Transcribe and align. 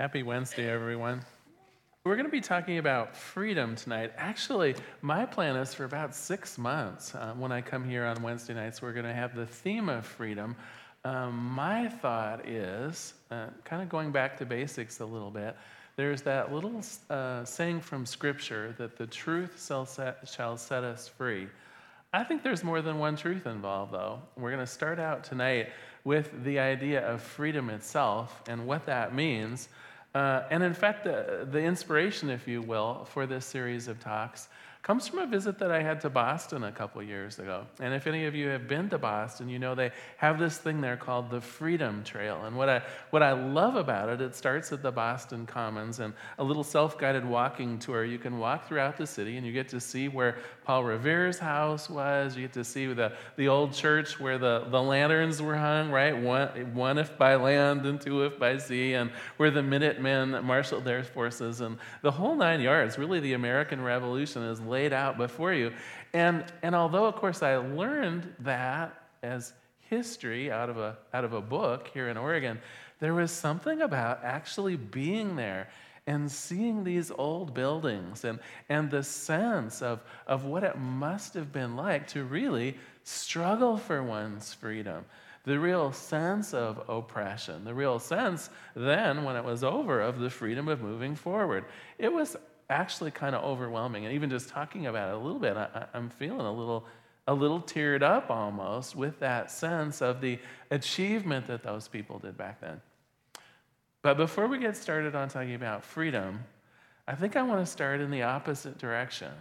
Happy 0.00 0.24
Wednesday, 0.24 0.68
everyone. 0.68 1.20
We're 2.04 2.16
going 2.16 2.26
to 2.26 2.32
be 2.32 2.40
talking 2.40 2.78
about 2.78 3.14
freedom 3.14 3.76
tonight. 3.76 4.12
Actually, 4.16 4.74
my 5.02 5.24
plan 5.24 5.54
is 5.54 5.72
for 5.72 5.84
about 5.84 6.16
six 6.16 6.58
months. 6.58 7.14
Uh, 7.14 7.32
when 7.38 7.52
I 7.52 7.60
come 7.60 7.88
here 7.88 8.04
on 8.04 8.20
Wednesday 8.20 8.54
nights, 8.54 8.82
we're 8.82 8.92
going 8.92 9.06
to 9.06 9.14
have 9.14 9.36
the 9.36 9.46
theme 9.46 9.88
of 9.88 10.04
freedom. 10.04 10.56
Um, 11.04 11.36
my 11.36 11.86
thought 11.86 12.44
is 12.44 13.14
uh, 13.30 13.46
kind 13.62 13.82
of 13.82 13.88
going 13.88 14.10
back 14.10 14.36
to 14.38 14.44
basics 14.44 14.98
a 14.98 15.06
little 15.06 15.30
bit. 15.30 15.56
There's 15.94 16.22
that 16.22 16.52
little 16.52 16.82
uh, 17.08 17.44
saying 17.44 17.80
from 17.80 18.04
Scripture 18.04 18.74
that 18.78 18.96
the 18.96 19.06
truth 19.06 19.64
shall 19.64 19.86
set, 19.86 20.28
shall 20.28 20.56
set 20.56 20.82
us 20.82 21.06
free. 21.06 21.46
I 22.12 22.24
think 22.24 22.42
there's 22.42 22.64
more 22.64 22.82
than 22.82 22.98
one 22.98 23.14
truth 23.14 23.46
involved, 23.46 23.92
though. 23.92 24.18
We're 24.36 24.50
going 24.50 24.58
to 24.58 24.66
start 24.66 24.98
out 24.98 25.22
tonight 25.22 25.68
with 26.04 26.44
the 26.44 26.58
idea 26.58 27.00
of 27.06 27.22
freedom 27.22 27.70
itself 27.70 28.42
and 28.46 28.66
what 28.66 28.86
that 28.86 29.14
means. 29.14 29.68
Uh, 30.14 30.42
and 30.50 30.62
in 30.62 30.74
fact, 30.74 31.04
the, 31.04 31.48
the 31.50 31.58
inspiration, 31.58 32.30
if 32.30 32.46
you 32.46 32.62
will, 32.62 33.06
for 33.06 33.26
this 33.26 33.44
series 33.44 33.88
of 33.88 33.98
talks 33.98 34.48
comes 34.84 35.08
from 35.08 35.20
a 35.20 35.26
visit 35.26 35.58
that 35.58 35.70
I 35.70 35.82
had 35.82 36.02
to 36.02 36.10
Boston 36.10 36.64
a 36.64 36.70
couple 36.70 37.02
years 37.02 37.38
ago. 37.38 37.66
And 37.80 37.94
if 37.94 38.06
any 38.06 38.26
of 38.26 38.34
you 38.34 38.48
have 38.48 38.68
been 38.68 38.90
to 38.90 38.98
Boston, 38.98 39.48
you 39.48 39.58
know 39.58 39.74
they 39.74 39.92
have 40.18 40.38
this 40.38 40.58
thing 40.58 40.82
there 40.82 40.98
called 40.98 41.30
the 41.30 41.40
Freedom 41.40 42.04
Trail. 42.04 42.44
And 42.44 42.54
what 42.54 42.68
I, 42.68 42.82
what 43.08 43.22
I 43.22 43.32
love 43.32 43.76
about 43.76 44.10
it, 44.10 44.20
it 44.20 44.36
starts 44.36 44.72
at 44.72 44.82
the 44.82 44.92
Boston 44.92 45.46
Commons 45.46 46.00
and 46.00 46.12
a 46.38 46.44
little 46.44 46.62
self 46.62 46.98
guided 46.98 47.24
walking 47.24 47.78
tour. 47.78 48.04
You 48.04 48.18
can 48.18 48.38
walk 48.38 48.68
throughout 48.68 48.98
the 48.98 49.06
city 49.06 49.38
and 49.38 49.46
you 49.46 49.54
get 49.54 49.70
to 49.70 49.80
see 49.80 50.08
where 50.08 50.36
Paul 50.66 50.84
Revere's 50.84 51.38
house 51.38 51.88
was. 51.88 52.36
You 52.36 52.42
get 52.42 52.52
to 52.52 52.64
see 52.64 52.86
the, 52.92 53.14
the 53.36 53.48
old 53.48 53.72
church 53.72 54.20
where 54.20 54.36
the, 54.36 54.66
the 54.70 54.82
lanterns 54.82 55.40
were 55.40 55.56
hung, 55.56 55.90
right? 55.90 56.14
One, 56.14 56.74
one 56.74 56.98
if 56.98 57.16
by 57.16 57.36
land 57.36 57.86
and 57.86 57.98
two 57.98 58.24
if 58.24 58.38
by 58.38 58.58
sea, 58.58 58.92
and 58.92 59.10
where 59.38 59.50
the 59.50 59.62
Minutemen 59.62 60.44
marshaled 60.44 60.84
their 60.84 61.04
forces. 61.04 61.62
And 61.62 61.78
the 62.02 62.10
whole 62.10 62.34
nine 62.34 62.60
yards, 62.60 62.98
really, 62.98 63.20
the 63.20 63.32
American 63.32 63.82
Revolution 63.82 64.42
is 64.42 64.60
laid 64.74 64.92
out 64.92 65.16
before 65.16 65.54
you. 65.54 65.72
And, 66.12 66.44
and 66.62 66.74
although, 66.74 67.06
of 67.06 67.14
course, 67.14 67.42
I 67.42 67.56
learned 67.56 68.34
that 68.40 68.92
as 69.22 69.52
history 69.88 70.50
out 70.50 70.68
of, 70.68 70.78
a, 70.78 70.96
out 71.12 71.24
of 71.24 71.32
a 71.32 71.40
book 71.40 71.90
here 71.94 72.08
in 72.08 72.16
Oregon, 72.16 72.58
there 72.98 73.14
was 73.14 73.30
something 73.30 73.82
about 73.82 74.24
actually 74.24 74.76
being 74.76 75.36
there 75.36 75.68
and 76.06 76.30
seeing 76.30 76.84
these 76.84 77.10
old 77.10 77.54
buildings 77.54 78.24
and, 78.24 78.38
and 78.68 78.90
the 78.90 79.02
sense 79.02 79.80
of, 79.80 80.00
of 80.26 80.44
what 80.44 80.64
it 80.64 80.76
must 80.76 81.34
have 81.34 81.52
been 81.52 81.76
like 81.76 82.08
to 82.08 82.24
really 82.24 82.76
struggle 83.04 83.76
for 83.76 84.02
one's 84.02 84.52
freedom. 84.54 85.04
The 85.44 85.58
real 85.58 85.92
sense 85.92 86.54
of 86.54 86.82
oppression, 86.88 87.64
the 87.64 87.74
real 87.74 87.98
sense 87.98 88.50
then, 88.74 89.24
when 89.24 89.36
it 89.36 89.44
was 89.44 89.62
over, 89.62 90.00
of 90.00 90.18
the 90.18 90.30
freedom 90.30 90.68
of 90.68 90.80
moving 90.80 91.14
forward. 91.14 91.64
It 91.98 92.12
was 92.12 92.36
actually 92.70 93.10
kind 93.10 93.34
of 93.34 93.44
overwhelming. 93.44 94.04
And 94.04 94.14
even 94.14 94.30
just 94.30 94.48
talking 94.48 94.86
about 94.86 95.10
it 95.10 95.14
a 95.14 95.18
little 95.18 95.38
bit, 95.38 95.56
I, 95.56 95.86
am 95.94 96.10
feeling 96.10 96.46
a 96.46 96.52
little, 96.52 96.86
a 97.26 97.34
little 97.34 97.60
teared 97.60 98.02
up 98.02 98.30
almost 98.30 98.96
with 98.96 99.18
that 99.20 99.50
sense 99.50 100.02
of 100.02 100.20
the 100.20 100.38
achievement 100.70 101.46
that 101.46 101.62
those 101.62 101.88
people 101.88 102.18
did 102.18 102.36
back 102.36 102.60
then. 102.60 102.80
But 104.02 104.16
before 104.16 104.46
we 104.46 104.58
get 104.58 104.76
started 104.76 105.14
on 105.14 105.28
talking 105.28 105.54
about 105.54 105.84
freedom, 105.84 106.44
I 107.06 107.14
think 107.14 107.36
I 107.36 107.42
want 107.42 107.64
to 107.64 107.70
start 107.70 108.00
in 108.00 108.10
the 108.10 108.22
opposite 108.22 108.78
direction. 108.78 109.32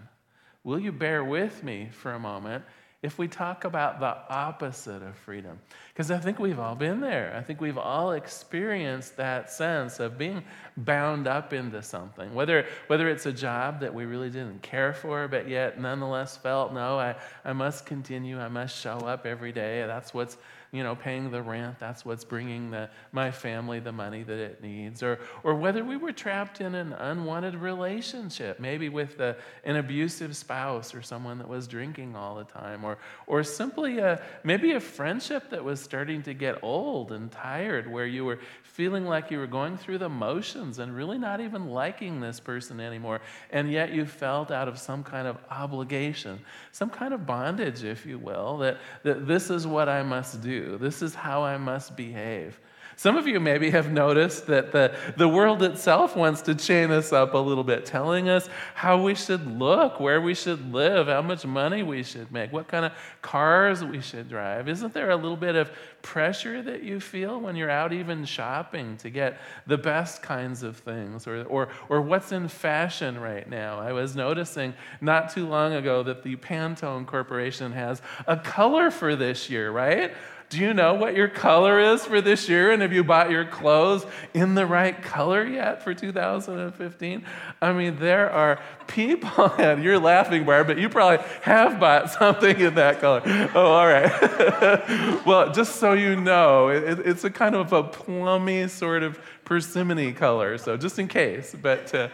Will 0.63 0.79
you 0.79 0.91
bear 0.91 1.23
with 1.23 1.63
me 1.63 1.89
for 1.91 2.13
a 2.13 2.19
moment 2.19 2.63
if 3.03 3.19
we 3.19 3.27
talk 3.27 3.65
about 3.65 3.99
the 3.99 4.15
opposite 4.33 5.03
of 5.03 5.15
freedom. 5.17 5.59
Because 5.93 6.09
I 6.09 6.17
think 6.17 6.39
we've 6.39 6.57
all 6.57 6.73
been 6.73 7.01
there. 7.01 7.35
I 7.37 7.43
think 7.43 7.59
we've 7.59 7.77
all 7.77 8.13
experienced 8.13 9.17
that 9.17 9.51
sense 9.51 9.99
of 9.99 10.17
being 10.17 10.41
bound 10.77 11.27
up 11.27 11.51
into 11.51 11.83
something, 11.83 12.33
whether, 12.33 12.65
whether 12.87 13.09
it's 13.09 13.25
a 13.25 13.33
job 13.33 13.81
that 13.81 13.93
we 13.93 14.05
really 14.05 14.29
didn't 14.29 14.61
care 14.61 14.93
for, 14.93 15.27
but 15.27 15.49
yet 15.49 15.79
nonetheless 15.79 16.37
felt, 16.37 16.73
no, 16.73 16.97
I, 16.97 17.15
I 17.43 17.51
must 17.51 17.85
continue, 17.85 18.39
I 18.39 18.47
must 18.47 18.75
show 18.75 18.97
up 18.99 19.25
every 19.25 19.51
day. 19.51 19.85
That's 19.85 20.13
what's 20.13 20.37
you 20.73 20.81
know, 20.81 20.95
paying 20.95 21.29
the 21.29 21.41
rent, 21.41 21.77
that's 21.77 22.03
what's 22.03 22.23
bringing 22.23 22.71
the, 22.71 22.89
my 23.11 23.29
family 23.29 23.79
the 23.79 23.91
money 23.91 24.23
that 24.23 24.39
it 24.39 24.63
needs. 24.63 25.03
Or, 25.03 25.19
or 25.43 25.53
whether 25.53 25.85
we 25.85 25.97
were 25.97 26.11
trapped 26.11 26.61
in 26.61 26.73
an 26.73 26.93
unwanted 26.93 27.53
relationship, 27.53 28.59
maybe 28.59 28.89
with 28.89 29.19
a, 29.19 29.37
an 29.65 29.75
abusive 29.75 30.35
spouse 30.35 30.95
or 30.95 31.03
someone 31.03 31.37
that 31.37 31.47
was 31.47 31.67
drinking 31.67 32.15
all 32.15 32.35
the 32.37 32.45
time. 32.45 32.83
Or, 32.83 32.97
or 33.27 33.43
simply 33.43 33.99
a, 33.99 34.19
maybe 34.43 34.71
a 34.71 34.79
friendship 34.79 35.51
that 35.51 35.63
was 35.63 35.79
starting 35.79 36.23
to 36.23 36.33
get 36.33 36.63
old 36.63 37.11
and 37.11 37.31
tired, 37.31 37.87
where 37.87 38.07
you 38.07 38.25
were 38.25 38.39
feeling 38.63 39.05
like 39.05 39.29
you 39.29 39.37
were 39.37 39.45
going 39.45 39.77
through 39.77 39.99
the 39.99 40.09
motions 40.09 40.79
and 40.79 40.95
really 40.95 41.19
not 41.19 41.39
even 41.39 41.67
liking 41.67 42.19
this 42.19 42.39
person 42.39 42.79
anymore. 42.79 43.21
And 43.51 43.71
yet 43.71 43.93
you 43.93 44.07
felt 44.07 44.49
out 44.49 44.67
of 44.67 44.79
some 44.79 45.03
kind 45.03 45.27
of 45.27 45.37
obligation, 45.51 46.39
some 46.71 46.89
kind 46.89 47.13
of 47.13 47.27
bondage, 47.27 47.83
if 47.83 48.07
you 48.07 48.17
will, 48.17 48.57
that, 48.57 48.79
that 49.03 49.27
this 49.27 49.51
is 49.51 49.67
what 49.67 49.87
I 49.87 50.01
must 50.01 50.41
do. 50.41 50.62
This 50.79 51.01
is 51.01 51.15
how 51.15 51.43
I 51.43 51.57
must 51.57 51.95
behave. 51.95 52.59
Some 52.95 53.17
of 53.17 53.27
you 53.27 53.39
maybe 53.39 53.71
have 53.71 53.91
noticed 53.91 54.47
that 54.47 54.71
the, 54.71 54.95
the 55.17 55.27
world 55.27 55.63
itself 55.63 56.15
wants 56.15 56.41
to 56.43 56.55
chain 56.55 56.91
us 56.91 57.11
up 57.11 57.33
a 57.33 57.37
little 57.37 57.63
bit, 57.63 57.85
telling 57.85 58.29
us 58.29 58.47
how 58.75 59.01
we 59.01 59.15
should 59.15 59.59
look, 59.59 59.99
where 59.99 60.21
we 60.21 60.35
should 60.35 60.71
live, 60.71 61.07
how 61.07 61.21
much 61.21 61.45
money 61.45 61.81
we 61.83 62.03
should 62.03 62.31
make, 62.31 62.53
what 62.53 62.67
kind 62.67 62.85
of 62.85 62.91
cars 63.21 63.83
we 63.83 64.01
should 64.01 64.29
drive. 64.29 64.69
Isn't 64.69 64.93
there 64.93 65.09
a 65.09 65.15
little 65.15 65.37
bit 65.37 65.55
of 65.55 65.71
pressure 66.01 66.61
that 66.61 66.83
you 66.83 66.99
feel 66.99 67.39
when 67.39 67.55
you're 67.55 67.69
out 67.69 67.93
even 67.93 68.25
shopping 68.25 68.97
to 68.97 69.09
get 69.09 69.39
the 69.65 69.77
best 69.77 70.21
kinds 70.21 70.61
of 70.63 70.77
things 70.77 71.25
or, 71.27 71.43
or, 71.45 71.69
or 71.89 72.01
what's 72.01 72.31
in 72.31 72.47
fashion 72.47 73.19
right 73.19 73.49
now? 73.49 73.79
I 73.79 73.91
was 73.93 74.15
noticing 74.15 74.73
not 75.01 75.31
too 75.31 75.47
long 75.47 75.73
ago 75.73 76.03
that 76.03 76.23
the 76.23 76.35
Pantone 76.35 77.07
Corporation 77.07 77.71
has 77.71 78.01
a 78.27 78.37
color 78.37 78.91
for 78.91 79.15
this 79.15 79.49
year, 79.49 79.71
right? 79.71 80.13
Do 80.53 80.59
you 80.59 80.71
know 80.71 80.93
what 80.93 81.15
your 81.15 81.29
color 81.29 81.79
is 81.79 82.05
for 82.05 82.21
this 82.21 82.47
year? 82.47 82.71
And 82.71 82.83
have 82.83 82.93
you 82.93 83.03
bought 83.03 83.31
your 83.31 83.43
clothes 83.43 84.05
in 84.35 84.53
the 84.53 84.67
right 84.67 85.01
color 85.01 85.43
yet 85.43 85.83
for 85.83 85.95
2015? 85.95 87.25
I 87.59 87.73
mean, 87.73 87.95
there 87.97 88.29
are 88.29 88.59
people, 88.85 89.51
and 89.57 89.83
you're 89.83 89.97
laughing, 89.97 90.45
Barb, 90.45 90.67
but 90.67 90.77
you 90.77 90.89
probably 90.89 91.25
have 91.41 91.79
bought 91.79 92.11
something 92.11 92.59
in 92.59 92.75
that 92.75 93.01
color. 93.01 93.23
Oh, 93.55 93.65
all 93.65 93.87
right. 93.87 95.25
well, 95.25 95.51
just 95.51 95.77
so 95.77 95.93
you 95.93 96.15
know, 96.15 96.67
it, 96.67 96.99
it's 96.99 97.23
a 97.23 97.31
kind 97.31 97.55
of 97.55 97.73
a 97.73 97.81
plummy 97.81 98.67
sort 98.67 99.01
of 99.01 99.19
persimmon 99.45 100.13
color, 100.13 100.59
so 100.59 100.77
just 100.77 100.99
in 100.99 101.07
case. 101.07 101.55
But, 101.59 101.95
uh, 101.95 102.09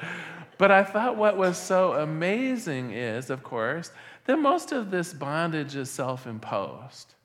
but 0.57 0.71
I 0.71 0.85
thought 0.85 1.17
what 1.17 1.35
was 1.35 1.57
so 1.57 1.91
amazing 1.91 2.91
is, 2.91 3.29
of 3.29 3.44
course, 3.44 3.91
that 4.27 4.38
most 4.39 4.71
of 4.71 4.91
this 4.91 5.11
bondage 5.13 5.75
is 5.75 5.91
self 5.91 6.25
imposed. 6.25 7.16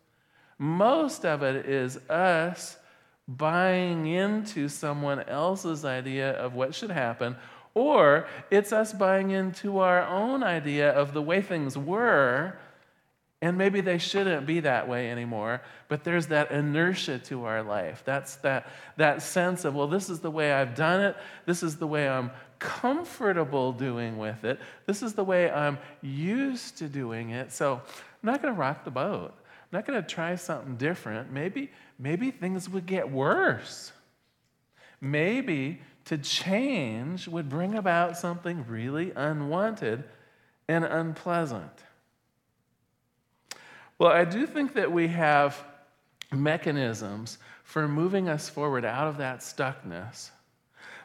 Most 0.58 1.24
of 1.24 1.42
it 1.42 1.66
is 1.66 1.98
us 2.08 2.76
buying 3.26 4.06
into 4.06 4.68
someone 4.68 5.20
else's 5.20 5.84
idea 5.84 6.32
of 6.32 6.54
what 6.54 6.74
should 6.74 6.90
happen, 6.90 7.36
or 7.74 8.26
it's 8.50 8.72
us 8.72 8.92
buying 8.92 9.30
into 9.30 9.78
our 9.78 10.06
own 10.06 10.42
idea 10.42 10.90
of 10.90 11.12
the 11.12 11.22
way 11.22 11.40
things 11.40 11.76
were, 11.76 12.56
and 13.42 13.58
maybe 13.58 13.80
they 13.80 13.98
shouldn't 13.98 14.46
be 14.46 14.60
that 14.60 14.88
way 14.88 15.10
anymore, 15.10 15.60
but 15.88 16.04
there's 16.04 16.28
that 16.28 16.50
inertia 16.50 17.18
to 17.18 17.44
our 17.44 17.62
life. 17.62 18.02
That's 18.04 18.36
that, 18.36 18.68
that 18.96 19.22
sense 19.22 19.64
of, 19.64 19.74
well, 19.74 19.88
this 19.88 20.08
is 20.08 20.20
the 20.20 20.30
way 20.30 20.52
I've 20.52 20.74
done 20.74 21.00
it, 21.00 21.16
this 21.46 21.62
is 21.62 21.76
the 21.76 21.86
way 21.86 22.08
I'm 22.08 22.30
comfortable 22.58 23.72
doing 23.72 24.18
with 24.18 24.44
it, 24.44 24.60
this 24.86 25.02
is 25.02 25.14
the 25.14 25.24
way 25.24 25.50
I'm 25.50 25.78
used 26.00 26.78
to 26.78 26.88
doing 26.88 27.30
it, 27.30 27.52
so 27.52 27.74
I'm 27.74 28.26
not 28.30 28.40
going 28.40 28.54
to 28.54 28.60
rock 28.60 28.84
the 28.84 28.90
boat 28.90 29.34
not 29.74 29.86
going 29.86 30.00
to 30.00 30.08
try 30.08 30.36
something 30.36 30.76
different. 30.76 31.30
Maybe, 31.30 31.70
maybe 31.98 32.30
things 32.30 32.68
would 32.68 32.86
get 32.86 33.10
worse. 33.10 33.92
Maybe 35.00 35.80
to 36.06 36.16
change 36.16 37.28
would 37.28 37.48
bring 37.48 37.74
about 37.74 38.16
something 38.16 38.64
really 38.66 39.12
unwanted 39.14 40.04
and 40.68 40.84
unpleasant. 40.84 41.72
Well, 43.98 44.10
I 44.10 44.24
do 44.24 44.46
think 44.46 44.74
that 44.74 44.90
we 44.90 45.08
have 45.08 45.62
mechanisms 46.32 47.38
for 47.62 47.86
moving 47.88 48.28
us 48.28 48.48
forward 48.48 48.84
out 48.84 49.08
of 49.08 49.18
that 49.18 49.40
stuckness. 49.40 50.30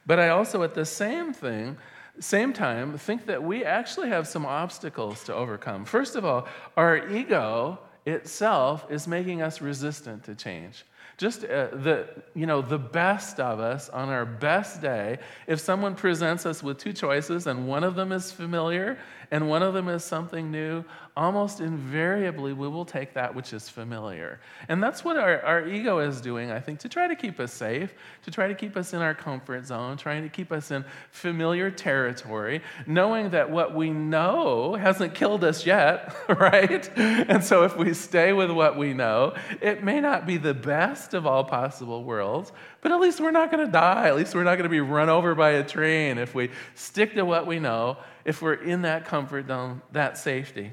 But 0.05 0.19
I 0.19 0.29
also, 0.29 0.63
at 0.63 0.73
the 0.73 0.85
same 0.85 1.33
thing, 1.33 1.77
same 2.19 2.51
time, 2.51 2.97
think 2.97 3.25
that 3.27 3.41
we 3.43 3.63
actually 3.63 4.09
have 4.09 4.27
some 4.27 4.45
obstacles 4.45 5.23
to 5.25 5.33
overcome. 5.33 5.85
First 5.85 6.15
of 6.15 6.25
all, 6.25 6.47
our 6.75 7.07
ego 7.09 7.79
itself 8.09 8.85
is 8.89 9.07
making 9.07 9.41
us 9.41 9.61
resistant 9.61 10.23
to 10.25 10.35
change. 10.35 10.85
just 11.17 11.43
uh, 11.43 11.67
the, 11.73 12.07
you 12.33 12.45
know, 12.45 12.61
the 12.61 12.77
best 12.77 13.39
of 13.39 13.59
us 13.59 13.89
on 13.89 14.09
our 14.09 14.25
best 14.25 14.81
day, 14.81 15.17
if 15.47 15.59
someone 15.59 15.95
presents 15.95 16.45
us 16.45 16.63
with 16.63 16.77
two 16.77 16.93
choices 16.93 17.47
and 17.47 17.67
one 17.67 17.83
of 17.83 17.95
them 17.95 18.11
is 18.11 18.31
familiar 18.31 18.97
and 19.31 19.47
one 19.47 19.61
of 19.61 19.73
them 19.73 19.87
is 19.89 20.03
something 20.03 20.51
new, 20.51 20.83
almost 21.15 21.59
invariably 21.59 22.53
we 22.53 22.67
will 22.67 22.85
take 22.85 23.13
that 23.13 23.35
which 23.35 23.53
is 23.53 23.69
familiar. 23.69 24.39
And 24.69 24.81
that's 24.81 25.03
what 25.03 25.17
our, 25.17 25.41
our 25.41 25.67
ego 25.67 25.99
is 25.99 26.21
doing, 26.21 26.49
I 26.49 26.59
think, 26.59 26.79
to 26.79 26.89
try 26.89 27.07
to 27.07 27.15
keep 27.15 27.39
us 27.39 27.53
safe, 27.53 27.93
to 28.23 28.31
try 28.31 28.47
to 28.47 28.55
keep 28.55 28.75
us 28.75 28.93
in 28.93 29.01
our 29.01 29.13
comfort 29.13 29.65
zone, 29.65 29.97
trying 29.97 30.23
to 30.23 30.29
keep 30.29 30.51
us 30.51 30.71
in 30.71 30.83
familiar 31.11 31.69
territory, 31.69 32.61
knowing 32.87 33.31
that 33.31 33.51
what 33.51 33.75
we 33.75 33.89
know 33.89 34.75
hasn't 34.75 35.13
killed 35.13 35.43
us 35.43 35.65
yet, 35.65 36.15
right? 36.29 36.89
And 36.97 37.43
so 37.43 37.63
if 37.63 37.77
we 37.77 37.93
stay 37.93 38.33
with 38.33 38.49
what 38.49 38.77
we 38.77 38.93
know, 38.93 39.35
it 39.61 39.83
may 39.83 39.99
not 39.99 40.25
be 40.25 40.37
the 40.37 40.53
best 40.53 41.13
of 41.13 41.27
all 41.27 41.43
possible 41.43 42.03
worlds, 42.03 42.51
but 42.81 42.91
at 42.91 42.99
least 42.99 43.19
we're 43.19 43.31
not 43.31 43.51
going 43.51 43.65
to 43.65 43.71
die. 43.71 44.07
At 44.07 44.15
least 44.15 44.33
we're 44.33 44.43
not 44.43 44.55
going 44.55 44.63
to 44.63 44.69
be 44.69 44.79
run 44.79 45.09
over 45.09 45.35
by 45.35 45.51
a 45.51 45.63
train 45.63 46.17
if 46.17 46.33
we 46.33 46.49
stick 46.75 47.13
to 47.15 47.25
what 47.25 47.45
we 47.45 47.59
know, 47.59 47.97
if 48.29 48.43
we're 48.43 48.53
in 48.53 48.83
that 48.83 49.05
comfort 49.05 49.47
zone, 49.47 49.81
that 49.91 50.15
safety. 50.15 50.71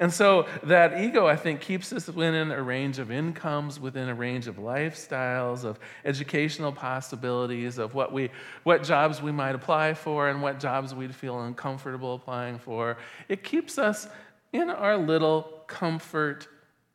And 0.00 0.12
so 0.12 0.46
that 0.64 1.00
ego, 1.00 1.26
I 1.26 1.34
think, 1.34 1.62
keeps 1.62 1.94
us 1.94 2.08
within 2.08 2.50
a 2.50 2.62
range 2.62 2.98
of 2.98 3.10
incomes, 3.10 3.80
within 3.80 4.10
a 4.10 4.14
range 4.14 4.48
of 4.48 4.56
lifestyles, 4.56 5.64
of 5.64 5.78
educational 6.04 6.70
possibilities, 6.70 7.78
of 7.78 7.94
what, 7.94 8.12
we, 8.12 8.28
what 8.64 8.82
jobs 8.82 9.22
we 9.22 9.32
might 9.32 9.54
apply 9.54 9.94
for 9.94 10.28
and 10.28 10.42
what 10.42 10.60
jobs 10.60 10.94
we'd 10.94 11.14
feel 11.14 11.40
uncomfortable 11.40 12.16
applying 12.16 12.58
for. 12.58 12.98
It 13.30 13.42
keeps 13.42 13.78
us 13.78 14.06
in 14.52 14.68
our 14.68 14.98
little 14.98 15.62
comfort 15.68 16.48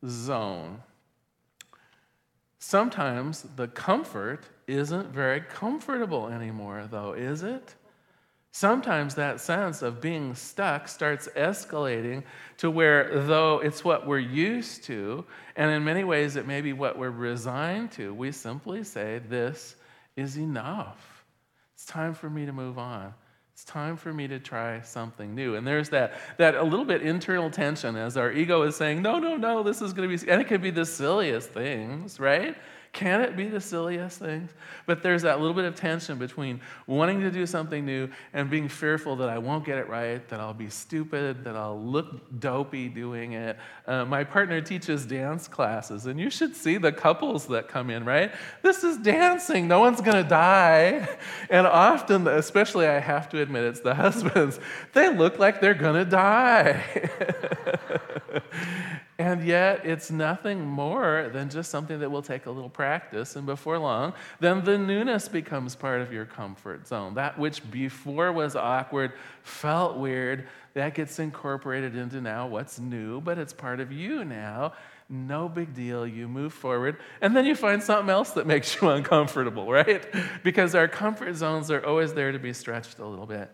zone. 0.06 0.80
Sometimes 2.60 3.44
the 3.56 3.66
comfort 3.66 4.44
isn't 4.68 5.08
very 5.08 5.40
comfortable 5.40 6.28
anymore, 6.28 6.86
though, 6.88 7.12
is 7.14 7.42
it? 7.42 7.74
Sometimes 8.56 9.16
that 9.16 9.40
sense 9.40 9.82
of 9.82 10.00
being 10.00 10.32
stuck 10.36 10.86
starts 10.86 11.26
escalating 11.34 12.22
to 12.58 12.70
where, 12.70 13.18
though 13.22 13.58
it's 13.58 13.82
what 13.82 14.06
we're 14.06 14.20
used 14.20 14.84
to, 14.84 15.24
and 15.56 15.72
in 15.72 15.82
many 15.82 16.04
ways 16.04 16.36
it 16.36 16.46
may 16.46 16.60
be 16.60 16.72
what 16.72 16.96
we're 16.96 17.10
resigned 17.10 17.90
to, 17.90 18.14
we 18.14 18.30
simply 18.30 18.84
say, 18.84 19.20
This 19.28 19.74
is 20.14 20.38
enough. 20.38 21.24
It's 21.74 21.84
time 21.84 22.14
for 22.14 22.30
me 22.30 22.46
to 22.46 22.52
move 22.52 22.78
on. 22.78 23.12
It's 23.54 23.64
time 23.64 23.96
for 23.96 24.12
me 24.12 24.28
to 24.28 24.38
try 24.38 24.82
something 24.82 25.34
new. 25.34 25.56
And 25.56 25.66
there's 25.66 25.88
that, 25.88 26.14
that 26.38 26.54
a 26.54 26.62
little 26.62 26.84
bit 26.84 27.02
internal 27.02 27.50
tension 27.50 27.96
as 27.96 28.16
our 28.16 28.30
ego 28.30 28.62
is 28.62 28.76
saying, 28.76 29.02
No, 29.02 29.18
no, 29.18 29.36
no, 29.36 29.64
this 29.64 29.82
is 29.82 29.92
going 29.92 30.08
to 30.08 30.16
be, 30.16 30.30
and 30.30 30.40
it 30.40 30.44
could 30.44 30.62
be 30.62 30.70
the 30.70 30.86
silliest 30.86 31.50
things, 31.50 32.20
right? 32.20 32.56
Can 32.94 33.22
it 33.22 33.36
be 33.36 33.48
the 33.48 33.60
silliest 33.60 34.20
things? 34.20 34.52
But 34.86 35.02
there's 35.02 35.22
that 35.22 35.40
little 35.40 35.52
bit 35.52 35.64
of 35.64 35.74
tension 35.74 36.16
between 36.16 36.60
wanting 36.86 37.20
to 37.22 37.30
do 37.30 37.44
something 37.44 37.84
new 37.84 38.08
and 38.32 38.48
being 38.48 38.68
fearful 38.68 39.16
that 39.16 39.28
I 39.28 39.36
won't 39.36 39.64
get 39.64 39.78
it 39.78 39.88
right, 39.88 40.26
that 40.28 40.38
I'll 40.38 40.54
be 40.54 40.70
stupid, 40.70 41.42
that 41.42 41.56
I'll 41.56 41.82
look 41.82 42.38
dopey 42.38 42.88
doing 42.88 43.32
it. 43.32 43.58
Uh, 43.88 44.04
my 44.04 44.22
partner 44.22 44.60
teaches 44.60 45.04
dance 45.04 45.48
classes, 45.48 46.06
and 46.06 46.20
you 46.20 46.30
should 46.30 46.54
see 46.54 46.78
the 46.78 46.92
couples 46.92 47.48
that 47.48 47.66
come 47.66 47.90
in, 47.90 48.04
right? 48.04 48.30
This 48.62 48.84
is 48.84 48.96
dancing, 48.98 49.66
no 49.66 49.80
one's 49.80 50.00
gonna 50.00 50.22
die. 50.22 51.08
And 51.50 51.66
often, 51.66 52.26
especially 52.26 52.86
I 52.86 52.98
have 53.00 53.28
to 53.30 53.40
admit, 53.40 53.64
it's 53.64 53.80
the 53.80 53.94
husbands, 54.04 54.60
they 54.92 55.14
look 55.14 55.38
like 55.38 55.60
they're 55.60 55.74
gonna 55.74 56.04
die. 56.04 56.82
And 59.24 59.42
yet, 59.42 59.86
it's 59.86 60.10
nothing 60.10 60.66
more 60.66 61.30
than 61.32 61.48
just 61.48 61.70
something 61.70 61.98
that 62.00 62.10
will 62.10 62.20
take 62.20 62.44
a 62.44 62.50
little 62.50 62.68
practice. 62.68 63.36
And 63.36 63.46
before 63.46 63.78
long, 63.78 64.12
then 64.38 64.62
the 64.62 64.76
newness 64.76 65.28
becomes 65.28 65.74
part 65.74 66.02
of 66.02 66.12
your 66.12 66.26
comfort 66.26 66.86
zone. 66.86 67.14
That 67.14 67.38
which 67.38 67.70
before 67.70 68.32
was 68.32 68.54
awkward, 68.54 69.14
felt 69.42 69.96
weird, 69.96 70.46
that 70.74 70.92
gets 70.92 71.18
incorporated 71.18 71.96
into 71.96 72.20
now 72.20 72.46
what's 72.46 72.78
new, 72.78 73.22
but 73.22 73.38
it's 73.38 73.54
part 73.54 73.80
of 73.80 73.90
you 73.90 74.26
now. 74.26 74.74
No 75.08 75.48
big 75.48 75.72
deal. 75.72 76.06
You 76.06 76.28
move 76.28 76.52
forward, 76.52 76.98
and 77.22 77.34
then 77.34 77.46
you 77.46 77.56
find 77.56 77.82
something 77.82 78.10
else 78.10 78.32
that 78.32 78.46
makes 78.54 78.78
you 78.78 78.90
uncomfortable, 78.90 79.72
right? 79.72 80.04
Because 80.42 80.74
our 80.74 80.86
comfort 80.86 81.34
zones 81.34 81.70
are 81.70 81.82
always 81.86 82.12
there 82.12 82.30
to 82.30 82.38
be 82.38 82.52
stretched 82.52 82.98
a 82.98 83.06
little 83.06 83.24
bit. 83.24 83.50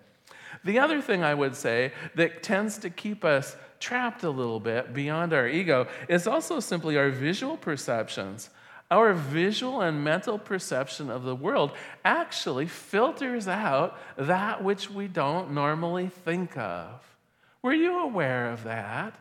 The 0.64 0.80
other 0.80 1.00
thing 1.00 1.22
I 1.22 1.34
would 1.34 1.54
say 1.54 1.92
that 2.16 2.42
tends 2.42 2.78
to 2.78 2.90
keep 2.90 3.24
us 3.24 3.54
trapped 3.80 4.22
a 4.22 4.30
little 4.30 4.60
bit 4.60 4.94
beyond 4.94 5.32
our 5.32 5.48
ego 5.48 5.88
is 6.08 6.26
also 6.26 6.60
simply 6.60 6.96
our 6.96 7.10
visual 7.10 7.56
perceptions. 7.56 8.50
Our 8.90 9.14
visual 9.14 9.80
and 9.80 10.04
mental 10.04 10.38
perception 10.38 11.10
of 11.10 11.22
the 11.22 11.34
world 11.34 11.72
actually 12.04 12.66
filters 12.66 13.48
out 13.48 13.98
that 14.16 14.62
which 14.62 14.90
we 14.90 15.08
don't 15.08 15.52
normally 15.52 16.08
think 16.08 16.56
of. 16.56 17.00
Were 17.62 17.72
you 17.72 18.00
aware 18.00 18.50
of 18.50 18.64
that? 18.64 19.14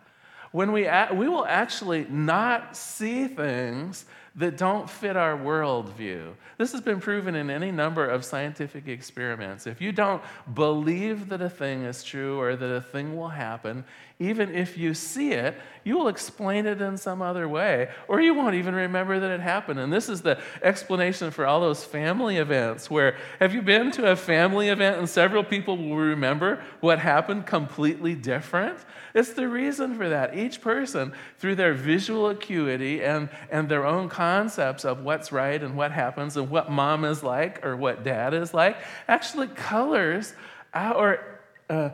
When 0.52 0.72
we, 0.72 0.90
we 1.14 1.30
will 1.30 1.46
actually 1.46 2.06
not 2.10 2.76
see 2.76 3.28
things 3.28 4.06
that 4.40 4.56
don't 4.56 4.90
fit 4.90 5.18
our 5.18 5.38
worldview. 5.38 6.34
This 6.58 6.72
has 6.72 6.80
been 6.80 7.02
proven 7.02 7.36
in 7.36 7.50
any 7.50 7.72
number 7.72 8.08
of 8.08 8.24
scientific 8.24 8.88
experiments. 8.88 9.68
If 9.68 9.82
you 9.82 9.92
don't 9.92 10.22
believe 10.54 11.28
that 11.30 11.42
a 11.42 11.50
thing 11.50 11.84
is 11.84 12.04
true 12.04 12.40
or 12.40 12.56
that 12.56 12.74
a 12.74 12.82
thing 12.82 13.18
will 13.18 13.28
happen, 13.28 13.84
even 14.18 14.54
if 14.54 14.78
you 14.78 14.94
see 14.94 15.32
it, 15.32 15.56
you 15.84 15.98
will 15.98 16.08
explain 16.08 16.66
it 16.66 16.82
in 16.82 16.98
some 16.98 17.22
other 17.22 17.48
way, 17.48 17.90
or 18.08 18.20
you 18.20 18.34
won't 18.34 18.56
even 18.56 18.76
remember 18.76 19.20
that 19.20 19.32
it 19.32 19.40
happened. 19.40 19.80
And 19.80 19.92
this 19.92 20.10
is 20.10 20.22
the 20.22 20.40
explanation 20.62 21.32
for 21.32 21.46
all 21.46 21.60
those 21.60 21.84
family 21.84 22.38
events 22.38 22.90
where 22.90 23.18
have 23.40 23.54
you 23.54 23.62
been 23.62 23.92
to 23.92 24.12
a 24.12 24.16
family 24.16 24.70
event 24.70 24.98
and 24.98 25.10
several 25.10 25.44
people 25.44 25.78
will 25.78 25.96
remember 25.96 26.62
what 26.80 27.00
happened 27.00 27.46
completely 27.46 28.16
different? 28.16 28.78
It's 29.14 29.34
the 29.34 29.48
reason 29.48 29.96
for 29.96 30.10
that. 30.10 30.38
Each 30.38 30.62
person, 30.62 31.14
through 31.38 31.56
their 31.56 31.74
visual 31.74 32.30
acuity 32.30 33.04
and, 33.04 33.30
and 33.50 33.70
their 33.70 33.86
own 33.86 34.10
concepts 34.30 34.86
of 34.86 35.04
what's 35.04 35.32
right 35.32 35.62
and 35.64 35.76
what 35.76 35.92
happens 35.92 36.38
and 36.38 36.50
what 36.50 36.70
mom 36.70 37.04
is 37.04 37.24
like 37.24 37.66
or 37.66 37.76
what 37.76 38.04
dad 38.04 38.34
is 38.34 38.54
like, 38.54 38.78
actually 39.08 39.48
colors 39.48 40.34
our. 40.74 41.20
Uh, 41.70 41.90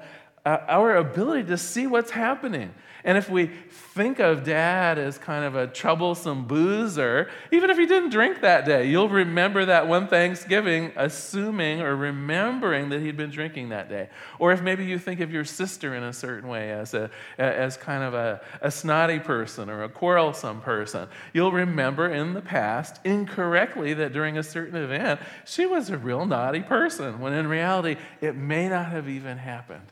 our 0.46 0.98
ability 0.98 1.44
to 1.44 1.58
see 1.58 1.88
what's 1.88 2.12
happening. 2.12 2.72
And 3.06 3.20
if 3.20 3.30
we 3.30 3.46
think 3.46 4.20
of 4.20 4.44
dad 4.44 4.98
as 4.98 5.20
kind 5.20 5.46
of 5.46 5.56
a 5.56 5.68
troublesome 5.68 6.48
boozer, 6.48 7.30
even 7.52 7.70
if 7.70 7.78
he 7.78 7.86
didn't 7.86 8.10
drink 8.10 8.42
that 8.42 8.66
day, 8.66 8.90
you'll 8.90 9.10
remember 9.10 9.64
that 9.66 9.88
one 9.88 10.08
Thanksgiving, 10.08 10.92
assuming 10.96 11.82
or 11.82 11.96
remembering 11.96 12.90
that 12.90 13.02
he'd 13.02 13.16
been 13.16 13.30
drinking 13.30 13.70
that 13.70 13.90
day. 13.90 14.10
Or 14.40 14.52
if 14.54 14.64
maybe 14.64 14.86
you 14.86 14.98
think 14.98 15.20
of 15.20 15.32
your 15.32 15.46
sister 15.46 15.94
in 15.94 16.02
a 16.02 16.12
certain 16.12 16.50
way 16.50 16.72
as, 16.72 16.96
a, 16.96 17.12
as 17.38 17.78
kind 17.78 18.04
of 18.04 18.16
a, 18.16 18.42
a 18.62 18.72
snotty 18.72 19.20
person 19.20 19.70
or 19.70 19.84
a 19.84 19.90
quarrelsome 19.90 20.62
person, 20.62 21.08
you'll 21.32 21.52
remember 21.52 22.10
in 22.10 22.34
the 22.34 22.42
past 22.42 23.00
incorrectly 23.06 23.94
that 23.94 24.14
during 24.14 24.40
a 24.40 24.44
certain 24.44 24.82
event, 24.82 25.20
she 25.46 25.68
was 25.68 25.92
a 25.92 25.98
real 25.98 26.26
naughty 26.26 26.62
person, 26.62 27.20
when 27.20 27.34
in 27.34 27.46
reality, 27.46 27.98
it 28.20 28.36
may 28.36 28.68
not 28.68 28.88
have 28.88 29.08
even 29.08 29.38
happened. 29.38 29.92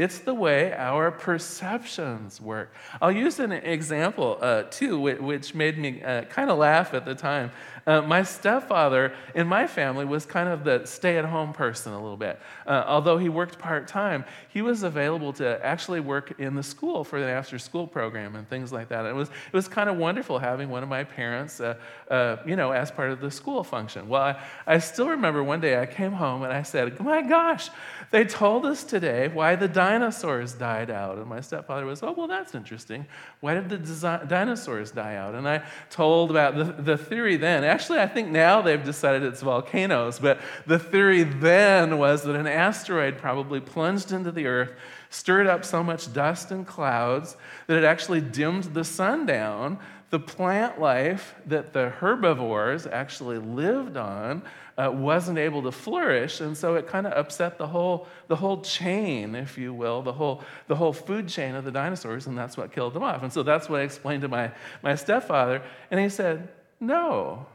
It's 0.00 0.20
the 0.20 0.32
way 0.32 0.72
our 0.72 1.10
perceptions 1.10 2.40
work. 2.40 2.72
I'll 3.02 3.12
use 3.12 3.38
an 3.38 3.52
example, 3.52 4.38
uh, 4.40 4.62
too, 4.70 4.98
which 4.98 5.54
made 5.54 5.76
me 5.76 6.02
uh, 6.02 6.22
kind 6.22 6.48
of 6.48 6.56
laugh 6.56 6.94
at 6.94 7.04
the 7.04 7.14
time. 7.14 7.50
Uh, 7.86 8.00
my 8.00 8.22
stepfather 8.22 9.12
in 9.34 9.46
my 9.46 9.66
family 9.66 10.06
was 10.06 10.24
kind 10.24 10.48
of 10.48 10.64
the 10.64 10.86
stay 10.86 11.18
at 11.18 11.26
home 11.26 11.52
person 11.52 11.92
a 11.92 12.00
little 12.00 12.16
bit. 12.16 12.40
Uh, 12.66 12.82
although 12.86 13.18
he 13.18 13.28
worked 13.28 13.58
part 13.58 13.88
time, 13.88 14.24
he 14.48 14.62
was 14.62 14.84
available 14.84 15.34
to 15.34 15.62
actually 15.64 16.00
work 16.00 16.38
in 16.38 16.54
the 16.54 16.62
school 16.62 17.04
for 17.04 17.20
the 17.20 17.26
after 17.26 17.58
school 17.58 17.86
program 17.86 18.36
and 18.36 18.48
things 18.48 18.72
like 18.72 18.88
that. 18.88 19.04
It 19.04 19.14
was, 19.14 19.28
it 19.28 19.52
was 19.52 19.68
kind 19.68 19.90
of 19.90 19.96
wonderful 19.96 20.38
having 20.38 20.70
one 20.70 20.82
of 20.82 20.88
my 20.88 21.04
parents, 21.04 21.60
uh, 21.60 21.74
uh, 22.10 22.36
you 22.46 22.56
know, 22.56 22.70
as 22.70 22.90
part 22.90 23.10
of 23.10 23.20
the 23.20 23.30
school 23.30 23.62
function. 23.62 24.08
Well, 24.08 24.22
I, 24.22 24.42
I 24.66 24.78
still 24.78 25.08
remember 25.08 25.44
one 25.44 25.60
day 25.60 25.78
I 25.78 25.84
came 25.84 26.12
home 26.12 26.42
and 26.42 26.52
I 26.52 26.62
said, 26.62 26.98
My 27.00 27.20
gosh, 27.20 27.68
they 28.10 28.24
told 28.24 28.66
us 28.66 28.82
today 28.82 29.28
why 29.28 29.54
the 29.54 29.68
dinosaurs 29.68 30.52
died 30.52 30.90
out. 30.90 31.18
And 31.18 31.26
my 31.26 31.40
stepfather 31.40 31.86
was, 31.86 32.02
Oh, 32.02 32.12
well, 32.12 32.26
that's 32.26 32.56
interesting. 32.56 33.06
Why 33.38 33.54
did 33.54 33.68
the 33.68 34.24
dinosaurs 34.26 34.90
die 34.90 35.14
out? 35.14 35.36
And 35.36 35.48
I 35.48 35.62
told 35.90 36.30
about 36.30 36.56
the, 36.56 36.64
the 36.64 36.98
theory 36.98 37.36
then 37.36 37.62
Actually, 37.62 38.00
I 38.00 38.08
think 38.08 38.28
now 38.28 38.62
they've 38.62 38.82
decided 38.82 39.22
it's 39.22 39.42
volcanoes, 39.42 40.18
but 40.18 40.40
the 40.66 40.78
theory 40.78 41.22
then 41.22 41.98
was 41.98 42.24
that 42.24 42.34
an 42.34 42.48
asteroid 42.48 43.16
probably 43.16 43.60
plunged 43.60 44.10
into 44.10 44.32
the 44.32 44.46
earth, 44.46 44.72
stirred 45.10 45.46
up 45.46 45.64
so 45.64 45.84
much 45.84 46.12
dust 46.12 46.50
and 46.50 46.66
clouds 46.66 47.36
that 47.68 47.76
it 47.76 47.84
actually 47.84 48.20
dimmed 48.20 48.64
the 48.64 48.84
sun 48.84 49.24
down. 49.24 49.78
The 50.10 50.18
plant 50.18 50.80
life 50.80 51.36
that 51.46 51.72
the 51.72 51.90
herbivores 51.90 52.88
actually 52.88 53.38
lived 53.38 53.96
on 53.96 54.42
uh, 54.80 54.90
wasn't 54.90 55.36
able 55.36 55.62
to 55.62 55.72
flourish, 55.72 56.40
and 56.40 56.56
so 56.56 56.74
it 56.76 56.86
kind 56.86 57.06
of 57.06 57.12
upset 57.12 57.58
the 57.58 57.66
whole, 57.66 58.06
the 58.28 58.36
whole 58.36 58.62
chain, 58.62 59.34
if 59.34 59.58
you 59.58 59.74
will, 59.74 60.00
the 60.00 60.12
whole, 60.12 60.42
the 60.68 60.76
whole 60.76 60.92
food 60.92 61.28
chain 61.28 61.54
of 61.54 61.64
the 61.64 61.70
dinosaurs, 61.70 62.26
and 62.26 62.38
that's 62.38 62.56
what 62.56 62.72
killed 62.72 62.94
them 62.94 63.02
off. 63.02 63.22
And 63.22 63.32
so 63.32 63.42
that's 63.42 63.68
what 63.68 63.80
I 63.80 63.84
explained 63.84 64.22
to 64.22 64.28
my, 64.28 64.52
my 64.82 64.94
stepfather, 64.94 65.62
and 65.90 66.00
he 66.00 66.08
said, 66.08 66.48
No. 66.78 67.46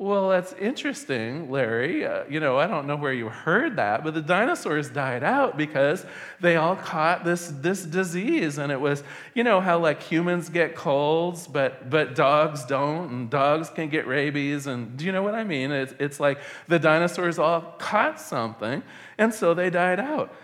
Well, 0.00 0.30
that's 0.30 0.54
interesting, 0.54 1.50
Larry. 1.50 2.06
Uh, 2.06 2.24
you 2.26 2.40
know, 2.40 2.56
I 2.56 2.66
don't 2.66 2.86
know 2.86 2.96
where 2.96 3.12
you 3.12 3.28
heard 3.28 3.76
that, 3.76 4.02
but 4.02 4.14
the 4.14 4.22
dinosaurs 4.22 4.88
died 4.88 5.22
out 5.22 5.58
because 5.58 6.06
they 6.40 6.56
all 6.56 6.74
caught 6.74 7.22
this, 7.22 7.48
this 7.48 7.82
disease. 7.82 8.56
And 8.56 8.72
it 8.72 8.80
was, 8.80 9.04
you 9.34 9.44
know, 9.44 9.60
how 9.60 9.78
like 9.78 10.02
humans 10.02 10.48
get 10.48 10.74
colds, 10.74 11.46
but, 11.46 11.90
but 11.90 12.14
dogs 12.14 12.64
don't, 12.64 13.10
and 13.10 13.28
dogs 13.28 13.68
can 13.68 13.90
get 13.90 14.06
rabies. 14.06 14.66
And 14.66 14.96
do 14.96 15.04
you 15.04 15.12
know 15.12 15.22
what 15.22 15.34
I 15.34 15.44
mean? 15.44 15.70
It's, 15.70 15.92
it's 15.98 16.18
like 16.18 16.40
the 16.66 16.78
dinosaurs 16.78 17.38
all 17.38 17.60
caught 17.78 18.18
something, 18.18 18.82
and 19.18 19.34
so 19.34 19.52
they 19.52 19.68
died 19.68 20.00
out. 20.00 20.34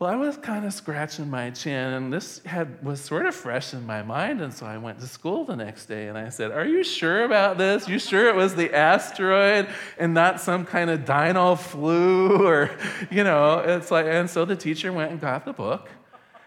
Well, 0.00 0.10
I 0.10 0.16
was 0.16 0.36
kind 0.36 0.64
of 0.64 0.74
scratching 0.74 1.30
my 1.30 1.50
chin, 1.50 1.92
and 1.92 2.12
this 2.12 2.40
had, 2.44 2.82
was 2.84 3.00
sort 3.00 3.26
of 3.26 3.34
fresh 3.34 3.72
in 3.74 3.86
my 3.86 4.02
mind. 4.02 4.40
And 4.40 4.52
so 4.52 4.66
I 4.66 4.76
went 4.76 4.98
to 4.98 5.06
school 5.06 5.44
the 5.44 5.54
next 5.54 5.86
day 5.86 6.08
and 6.08 6.18
I 6.18 6.30
said, 6.30 6.50
Are 6.50 6.66
you 6.66 6.82
sure 6.82 7.24
about 7.24 7.58
this? 7.58 7.86
You 7.88 8.00
sure 8.00 8.28
it 8.28 8.34
was 8.34 8.56
the 8.56 8.74
asteroid 8.74 9.68
and 9.96 10.12
not 10.12 10.40
some 10.40 10.66
kind 10.66 10.90
of 10.90 11.04
dino 11.04 11.54
flu? 11.54 12.44
Or, 12.44 12.76
you 13.08 13.22
know, 13.22 13.60
it's 13.60 13.92
like, 13.92 14.06
and 14.06 14.28
so 14.28 14.44
the 14.44 14.56
teacher 14.56 14.92
went 14.92 15.12
and 15.12 15.20
got 15.20 15.44
the 15.44 15.52
book 15.52 15.88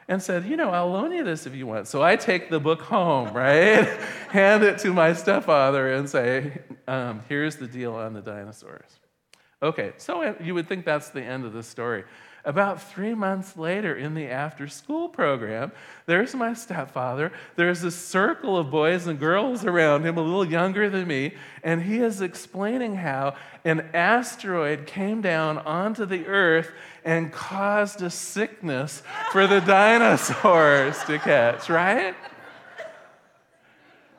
and 0.10 0.22
said, 0.22 0.44
You 0.46 0.58
know, 0.58 0.72
I'll 0.72 0.92
loan 0.92 1.14
you 1.14 1.24
this 1.24 1.48
if 1.48 1.56
you 1.56 1.68
want. 1.68 1.88
So 1.88 2.04
I 2.04 2.18
take 2.18 2.50
the 2.50 2.60
book 2.60 2.82
home, 2.82 3.34
right? 3.34 3.88
Hand 4.30 4.64
it 4.64 4.78
to 4.80 4.94
my 4.94 5.14
stepfather 5.14 5.94
and 5.94 6.10
say, 6.10 6.62
um, 6.86 7.24
Here's 7.30 7.56
the 7.56 7.68
deal 7.68 7.96
on 7.96 8.12
the 8.12 8.22
dinosaurs. 8.22 9.00
Okay, 9.64 9.94
so 9.98 10.36
you 10.42 10.54
would 10.54 10.68
think 10.68 10.86
that's 10.86 11.10
the 11.10 11.24
end 11.24 11.46
of 11.46 11.54
the 11.54 11.64
story. 11.64 12.04
About 12.48 12.82
three 12.82 13.14
months 13.14 13.58
later, 13.58 13.94
in 13.94 14.14
the 14.14 14.30
after 14.30 14.70
school 14.70 15.10
program, 15.10 15.74
there's 16.06 16.34
my 16.34 16.54
stepfather. 16.54 17.34
There's 17.58 17.84
a 17.84 17.92
circle 17.92 18.56
of 18.56 18.72
boys 18.72 19.06
and 19.06 19.20
girls 19.20 19.66
around 19.66 20.06
him, 20.06 20.18
a 20.18 20.22
little 20.22 20.46
younger 20.46 20.90
than 20.90 21.10
me, 21.10 21.34
and 21.62 21.82
he 21.82 21.98
is 21.98 22.22
explaining 22.22 22.96
how 22.96 23.36
an 23.66 23.90
asteroid 23.94 24.88
came 24.88 25.20
down 25.20 25.58
onto 25.58 26.06
the 26.06 26.26
earth 26.26 26.72
and 27.04 27.34
caused 27.34 28.02
a 28.02 28.10
sickness 28.10 29.04
for 29.34 29.46
the 29.46 29.60
dinosaurs 29.66 31.04
to 31.04 31.20
catch, 31.20 31.68
right? 31.68 32.16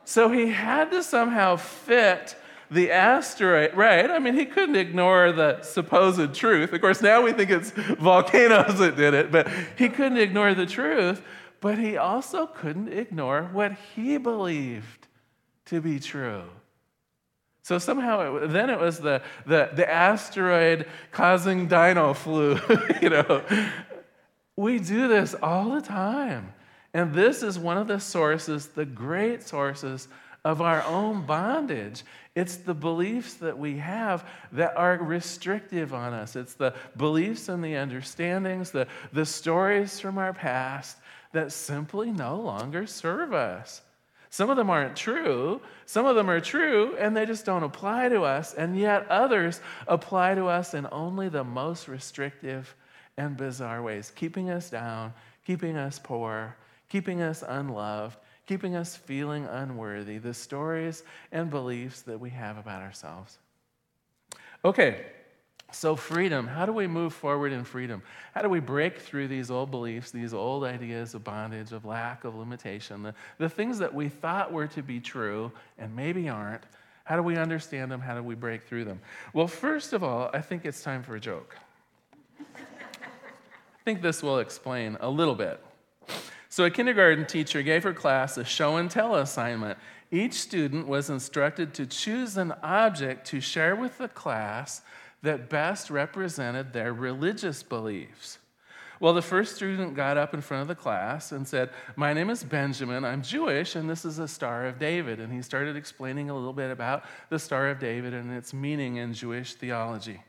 So 0.05 0.29
he 0.29 0.49
had 0.49 0.91
to 0.91 1.01
somehow 1.01 1.55
fit 1.55 2.35
the 2.71 2.91
asteroid, 2.91 3.75
right? 3.75 4.09
I 4.09 4.19
mean, 4.19 4.35
he 4.35 4.45
couldn't 4.45 4.75
ignore 4.75 5.31
the 5.31 5.61
supposed 5.61 6.33
truth. 6.33 6.71
Of 6.71 6.81
course, 6.81 7.01
now 7.01 7.21
we 7.21 7.33
think 7.33 7.49
it's 7.49 7.71
volcanoes 7.71 8.77
that 8.79 8.95
did 8.95 9.13
it, 9.13 9.31
but 9.31 9.49
he 9.77 9.89
couldn't 9.89 10.19
ignore 10.19 10.53
the 10.53 10.65
truth. 10.65 11.21
But 11.61 11.77
he 11.77 11.97
also 11.97 12.47
couldn't 12.47 12.93
ignore 12.93 13.49
what 13.51 13.73
he 13.95 14.17
believed 14.17 15.07
to 15.65 15.81
be 15.81 15.99
true. 15.99 16.43
So 17.63 17.77
somehow, 17.77 18.37
it, 18.37 18.47
then 18.51 18.69
it 18.69 18.79
was 18.79 18.99
the, 18.99 19.21
the, 19.45 19.69
the 19.73 19.89
asteroid 19.89 20.87
causing 21.11 21.67
dino 21.67 22.13
flu, 22.13 22.59
you 23.01 23.09
know. 23.09 23.43
We 24.55 24.79
do 24.79 25.07
this 25.07 25.35
all 25.41 25.71
the 25.71 25.81
time. 25.81 26.53
And 26.93 27.13
this 27.13 27.43
is 27.43 27.59
one 27.59 27.77
of 27.77 27.87
the 27.87 27.99
sources, 27.99 28.67
the 28.67 28.85
great 28.85 29.43
sources 29.43 30.07
of 30.45 30.61
our 30.61 30.83
own 30.83 31.25
bondage. 31.25 32.03
It's 32.35 32.57
the 32.57 32.73
beliefs 32.73 33.35
that 33.35 33.57
we 33.57 33.77
have 33.77 34.27
that 34.53 34.77
are 34.77 34.97
restrictive 34.97 35.93
on 35.93 36.13
us. 36.13 36.35
It's 36.35 36.53
the 36.53 36.73
beliefs 36.97 37.49
and 37.49 37.63
the 37.63 37.75
understandings, 37.75 38.71
the, 38.71 38.87
the 39.11 39.25
stories 39.25 39.99
from 39.99 40.17
our 40.17 40.33
past 40.33 40.97
that 41.33 41.51
simply 41.51 42.11
no 42.11 42.39
longer 42.39 42.87
serve 42.87 43.33
us. 43.33 43.81
Some 44.31 44.49
of 44.49 44.57
them 44.57 44.69
aren't 44.69 44.95
true. 44.95 45.59
Some 45.85 46.05
of 46.05 46.15
them 46.15 46.29
are 46.29 46.39
true 46.39 46.95
and 46.97 47.17
they 47.17 47.25
just 47.25 47.45
don't 47.45 47.63
apply 47.63 48.09
to 48.09 48.21
us. 48.21 48.53
And 48.53 48.77
yet 48.77 49.07
others 49.09 49.59
apply 49.87 50.35
to 50.35 50.45
us 50.45 50.73
in 50.73 50.87
only 50.91 51.29
the 51.29 51.43
most 51.43 51.87
restrictive 51.87 52.75
and 53.17 53.35
bizarre 53.35 53.81
ways, 53.81 54.11
keeping 54.15 54.49
us 54.49 54.69
down, 54.69 55.13
keeping 55.45 55.75
us 55.77 55.99
poor, 55.99 56.55
keeping 56.89 57.21
us 57.21 57.43
unloved, 57.47 58.17
keeping 58.49 58.75
us 58.75 58.95
feeling 58.95 59.45
unworthy, 59.45 60.17
the 60.17 60.33
stories 60.33 61.03
and 61.31 61.51
beliefs 61.51 62.01
that 62.01 62.19
we 62.19 62.31
have 62.31 62.57
about 62.57 62.81
ourselves. 62.81 63.37
Okay, 64.65 65.05
so 65.71 65.95
freedom. 65.95 66.47
How 66.47 66.65
do 66.65 66.73
we 66.73 66.87
move 66.87 67.13
forward 67.13 67.51
in 67.51 67.63
freedom? 67.63 68.01
How 68.33 68.41
do 68.41 68.49
we 68.49 68.59
break 68.59 68.97
through 68.97 69.27
these 69.27 69.51
old 69.51 69.69
beliefs, 69.69 70.09
these 70.09 70.33
old 70.33 70.63
ideas 70.63 71.13
of 71.13 71.23
bondage, 71.23 71.73
of 71.73 71.85
lack, 71.85 72.23
of 72.23 72.33
limitation, 72.35 73.03
the, 73.03 73.13
the 73.37 73.49
things 73.49 73.77
that 73.77 73.93
we 73.93 74.09
thought 74.09 74.51
were 74.51 74.65
to 74.65 74.81
be 74.81 74.99
true 74.99 75.51
and 75.77 75.95
maybe 75.95 76.27
aren't? 76.27 76.63
How 77.03 77.17
do 77.17 77.21
we 77.21 77.37
understand 77.37 77.91
them? 77.91 78.01
How 78.01 78.15
do 78.15 78.23
we 78.23 78.33
break 78.33 78.63
through 78.63 78.85
them? 78.85 78.99
Well, 79.31 79.47
first 79.47 79.93
of 79.93 80.03
all, 80.03 80.31
I 80.33 80.41
think 80.41 80.65
it's 80.65 80.81
time 80.81 81.03
for 81.03 81.15
a 81.15 81.19
joke. 81.19 81.55
I 82.39 83.83
think 83.85 84.01
this 84.01 84.23
will 84.23 84.39
explain 84.39 84.97
a 85.01 85.09
little 85.09 85.35
bit. 85.35 85.63
So, 86.51 86.65
a 86.65 86.71
kindergarten 86.71 87.27
teacher 87.27 87.61
gave 87.61 87.83
her 87.83 87.93
class 87.93 88.35
a 88.37 88.43
show 88.43 88.77
and 88.77 88.89
tell 88.89 89.15
assignment. 89.15 89.77
Each 90.11 90.33
student 90.33 90.87
was 90.87 91.11
instructed 91.11 91.75
to 91.75 91.85
choose 91.85 92.37
an 92.37 92.53
object 92.63 93.27
to 93.27 93.39
share 93.39 93.75
with 93.75 93.99
the 93.99 94.07
class 94.07 94.81
that 95.21 95.47
best 95.47 95.91
represented 95.91 96.73
their 96.73 96.91
religious 96.91 97.61
beliefs. 97.61 98.39
Well, 98.99 99.13
the 99.13 99.21
first 99.21 99.55
student 99.55 99.95
got 99.95 100.17
up 100.17 100.33
in 100.33 100.41
front 100.41 100.63
of 100.63 100.67
the 100.67 100.75
class 100.75 101.31
and 101.31 101.47
said, 101.47 101.69
My 101.95 102.13
name 102.13 102.29
is 102.29 102.43
Benjamin, 102.43 103.05
I'm 103.05 103.21
Jewish, 103.21 103.75
and 103.75 103.89
this 103.89 104.03
is 104.03 104.19
a 104.19 104.27
Star 104.27 104.65
of 104.65 104.77
David. 104.77 105.19
And 105.19 105.31
he 105.31 105.41
started 105.41 105.77
explaining 105.77 106.29
a 106.29 106.33
little 106.33 106.51
bit 106.51 106.69
about 106.71 107.03
the 107.29 107.39
Star 107.39 107.69
of 107.69 107.79
David 107.79 108.13
and 108.13 108.33
its 108.33 108.53
meaning 108.53 108.97
in 108.97 109.13
Jewish 109.13 109.53
theology. 109.53 110.21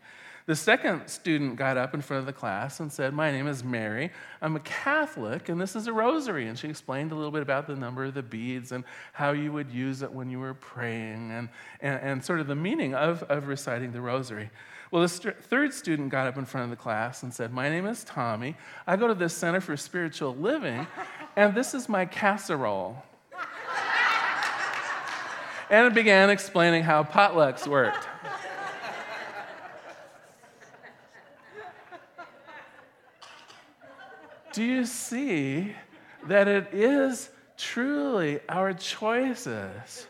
The 0.50 0.56
second 0.56 1.06
student 1.06 1.54
got 1.54 1.76
up 1.76 1.94
in 1.94 2.00
front 2.00 2.22
of 2.22 2.26
the 2.26 2.32
class 2.32 2.80
and 2.80 2.92
said, 2.92 3.14
My 3.14 3.30
name 3.30 3.46
is 3.46 3.62
Mary. 3.62 4.10
I'm 4.42 4.56
a 4.56 4.60
Catholic, 4.60 5.48
and 5.48 5.60
this 5.60 5.76
is 5.76 5.86
a 5.86 5.92
rosary. 5.92 6.48
And 6.48 6.58
she 6.58 6.66
explained 6.66 7.12
a 7.12 7.14
little 7.14 7.30
bit 7.30 7.42
about 7.42 7.68
the 7.68 7.76
number 7.76 8.04
of 8.04 8.14
the 8.14 8.22
beads 8.24 8.72
and 8.72 8.82
how 9.12 9.30
you 9.30 9.52
would 9.52 9.70
use 9.70 10.02
it 10.02 10.10
when 10.10 10.28
you 10.28 10.40
were 10.40 10.54
praying 10.54 11.30
and, 11.30 11.50
and, 11.80 12.00
and 12.02 12.24
sort 12.24 12.40
of 12.40 12.48
the 12.48 12.56
meaning 12.56 12.96
of, 12.96 13.22
of 13.28 13.46
reciting 13.46 13.92
the 13.92 14.00
rosary. 14.00 14.50
Well, 14.90 15.02
the 15.02 15.08
st- 15.08 15.40
third 15.40 15.72
student 15.72 16.08
got 16.08 16.26
up 16.26 16.36
in 16.36 16.44
front 16.44 16.64
of 16.64 16.70
the 16.70 16.82
class 16.82 17.22
and 17.22 17.32
said, 17.32 17.52
My 17.52 17.68
name 17.68 17.86
is 17.86 18.02
Tommy. 18.02 18.56
I 18.88 18.96
go 18.96 19.06
to 19.06 19.14
the 19.14 19.28
Center 19.28 19.60
for 19.60 19.76
Spiritual 19.76 20.34
Living, 20.34 20.84
and 21.36 21.54
this 21.54 21.74
is 21.74 21.88
my 21.88 22.06
casserole. 22.06 23.00
and 25.70 25.86
it 25.86 25.94
began 25.94 26.28
explaining 26.28 26.82
how 26.82 27.04
potlucks 27.04 27.68
worked. 27.68 28.08
Do 34.52 34.62
you 34.62 34.84
see 34.84 35.74
that 36.26 36.48
it 36.48 36.68
is 36.72 37.30
truly 37.56 38.40
our 38.48 38.72
choices, 38.72 40.06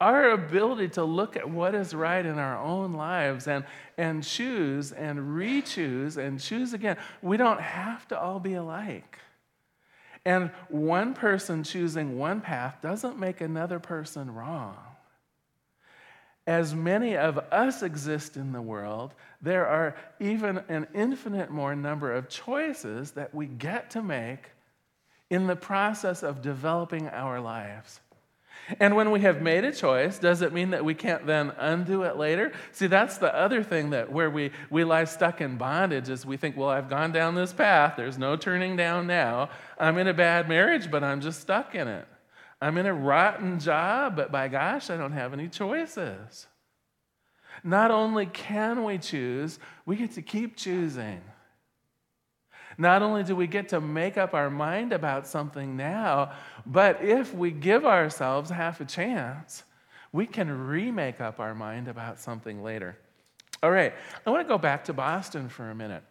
our 0.00 0.30
ability 0.30 0.88
to 0.90 1.04
look 1.04 1.36
at 1.36 1.48
what 1.48 1.74
is 1.74 1.94
right 1.94 2.24
in 2.24 2.38
our 2.38 2.58
own 2.58 2.92
lives 2.92 3.48
and, 3.48 3.64
and 3.96 4.22
choose 4.22 4.92
and 4.92 5.34
re 5.34 5.62
choose 5.62 6.16
and 6.16 6.40
choose 6.40 6.72
again? 6.72 6.96
We 7.22 7.36
don't 7.36 7.60
have 7.60 8.06
to 8.08 8.20
all 8.20 8.40
be 8.40 8.54
alike. 8.54 9.18
And 10.24 10.50
one 10.68 11.14
person 11.14 11.62
choosing 11.62 12.18
one 12.18 12.40
path 12.40 12.78
doesn't 12.82 13.18
make 13.18 13.40
another 13.40 13.78
person 13.78 14.34
wrong 14.34 14.76
as 16.46 16.74
many 16.74 17.16
of 17.16 17.38
us 17.50 17.82
exist 17.82 18.36
in 18.36 18.52
the 18.52 18.62
world, 18.62 19.14
there 19.42 19.66
are 19.66 19.96
even 20.20 20.58
an 20.68 20.86
infinite 20.94 21.50
more 21.50 21.74
number 21.74 22.12
of 22.12 22.28
choices 22.28 23.12
that 23.12 23.34
we 23.34 23.46
get 23.46 23.90
to 23.90 24.02
make 24.02 24.50
in 25.28 25.48
the 25.48 25.56
process 25.56 26.22
of 26.22 26.42
developing 26.42 27.08
our 27.08 27.40
lives. 27.40 28.00
And 28.80 28.96
when 28.96 29.10
we 29.10 29.20
have 29.20 29.42
made 29.42 29.64
a 29.64 29.72
choice, 29.72 30.18
does 30.18 30.42
it 30.42 30.52
mean 30.52 30.70
that 30.70 30.84
we 30.84 30.94
can't 30.94 31.26
then 31.26 31.52
undo 31.58 32.02
it 32.02 32.16
later? 32.16 32.52
See, 32.72 32.86
that's 32.86 33.18
the 33.18 33.32
other 33.34 33.62
thing 33.62 33.90
that 33.90 34.10
where 34.10 34.30
we, 34.30 34.50
we 34.70 34.82
lie 34.82 35.04
stuck 35.04 35.40
in 35.40 35.56
bondage 35.56 36.08
is 36.08 36.26
we 36.26 36.36
think, 36.36 36.56
well, 36.56 36.68
I've 36.68 36.88
gone 36.88 37.12
down 37.12 37.34
this 37.34 37.52
path, 37.52 37.94
there's 37.96 38.18
no 38.18 38.36
turning 38.36 38.76
down 38.76 39.06
now. 39.06 39.50
I'm 39.78 39.98
in 39.98 40.08
a 40.08 40.14
bad 40.14 40.48
marriage, 40.48 40.90
but 40.90 41.04
I'm 41.04 41.20
just 41.20 41.40
stuck 41.40 41.74
in 41.74 41.86
it. 41.86 42.06
I'm 42.60 42.78
in 42.78 42.86
a 42.86 42.94
rotten 42.94 43.58
job, 43.60 44.16
but 44.16 44.32
by 44.32 44.48
gosh, 44.48 44.90
I 44.90 44.96
don't 44.96 45.12
have 45.12 45.32
any 45.32 45.48
choices. 45.48 46.46
Not 47.62 47.90
only 47.90 48.26
can 48.26 48.84
we 48.84 48.98
choose, 48.98 49.58
we 49.84 49.96
get 49.96 50.12
to 50.12 50.22
keep 50.22 50.56
choosing. 50.56 51.20
Not 52.78 53.02
only 53.02 53.22
do 53.22 53.34
we 53.34 53.46
get 53.46 53.70
to 53.70 53.80
make 53.80 54.18
up 54.18 54.34
our 54.34 54.50
mind 54.50 54.92
about 54.92 55.26
something 55.26 55.76
now, 55.76 56.32
but 56.66 57.02
if 57.02 57.34
we 57.34 57.50
give 57.50 57.86
ourselves 57.86 58.50
half 58.50 58.80
a 58.80 58.84
chance, 58.84 59.64
we 60.12 60.26
can 60.26 60.66
remake 60.66 61.20
up 61.20 61.40
our 61.40 61.54
mind 61.54 61.88
about 61.88 62.20
something 62.20 62.62
later. 62.62 62.96
All 63.62 63.70
right, 63.70 63.94
I 64.26 64.30
want 64.30 64.46
to 64.46 64.48
go 64.48 64.58
back 64.58 64.84
to 64.84 64.92
Boston 64.92 65.48
for 65.48 65.70
a 65.70 65.74
minute. 65.74 66.02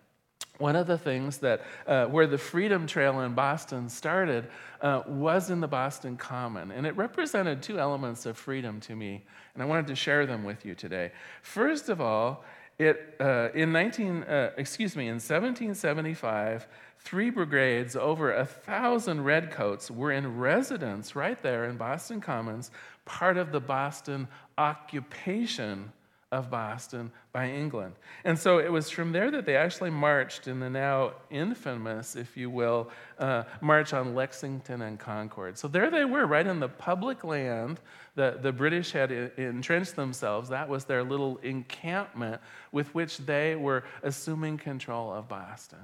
One 0.57 0.75
of 0.75 0.87
the 0.87 0.97
things 0.97 1.37
that 1.39 1.61
uh, 1.87 2.05
where 2.05 2.27
the 2.27 2.37
Freedom 2.37 2.87
Trail 2.87 3.21
in 3.21 3.33
Boston 3.33 3.89
started 3.89 4.47
uh, 4.81 5.03
was 5.07 5.49
in 5.49 5.59
the 5.59 5.67
Boston 5.67 6.17
Common, 6.17 6.71
and 6.71 6.85
it 6.85 6.95
represented 6.95 7.61
two 7.61 7.79
elements 7.79 8.25
of 8.25 8.37
freedom 8.37 8.79
to 8.81 8.95
me, 8.95 9.23
and 9.53 9.63
I 9.63 9.65
wanted 9.65 9.87
to 9.87 9.95
share 9.95 10.25
them 10.25 10.43
with 10.43 10.65
you 10.65 10.75
today. 10.75 11.11
First 11.41 11.89
of 11.89 12.01
all, 12.01 12.43
it 12.77 13.15
uh, 13.19 13.49
in 13.53 13.71
19 13.71 14.23
uh, 14.23 14.51
excuse 14.57 14.95
me 14.95 15.07
in 15.07 15.15
1775, 15.15 16.67
three 16.99 17.29
brigades, 17.29 17.95
over 17.95 18.33
a 18.33 18.45
thousand 18.45 19.23
redcoats, 19.23 19.91
were 19.91 20.11
in 20.11 20.37
residence 20.37 21.15
right 21.15 21.41
there 21.41 21.65
in 21.65 21.77
Boston 21.77 22.19
Commons, 22.19 22.71
part 23.05 23.37
of 23.37 23.51
the 23.51 23.59
Boston 23.59 24.27
occupation 24.57 25.91
of 26.31 26.49
Boston 26.49 27.11
by 27.31 27.49
England. 27.49 27.93
And 28.23 28.37
so 28.37 28.59
it 28.59 28.71
was 28.71 28.89
from 28.89 29.11
there 29.11 29.29
that 29.31 29.45
they 29.45 29.55
actually 29.55 29.91
marched 29.91 30.47
in 30.47 30.59
the 30.59 30.69
now 30.69 31.13
infamous, 31.29 32.15
if 32.15 32.35
you 32.35 32.49
will, 32.49 32.89
uh, 33.19 33.43
March 33.61 33.93
on 33.93 34.15
Lexington 34.15 34.81
and 34.81 34.99
Concord. 34.99 35.57
So 35.57 35.67
there 35.67 35.89
they 35.89 36.03
were, 36.03 36.25
right 36.25 36.45
in 36.45 36.59
the 36.59 36.67
public 36.69 37.23
land. 37.23 37.79
that 38.15 38.41
the 38.41 38.51
British 38.51 38.91
had 38.91 39.11
entrenched 39.11 39.95
themselves. 39.95 40.49
That 40.49 40.69
was 40.69 40.85
their 40.85 41.03
little 41.03 41.37
encampment 41.43 42.41
with 42.71 42.93
which 42.95 43.17
they 43.17 43.55
were 43.55 43.83
assuming 44.03 44.57
control 44.57 45.11
of 45.11 45.27
Boston. 45.27 45.79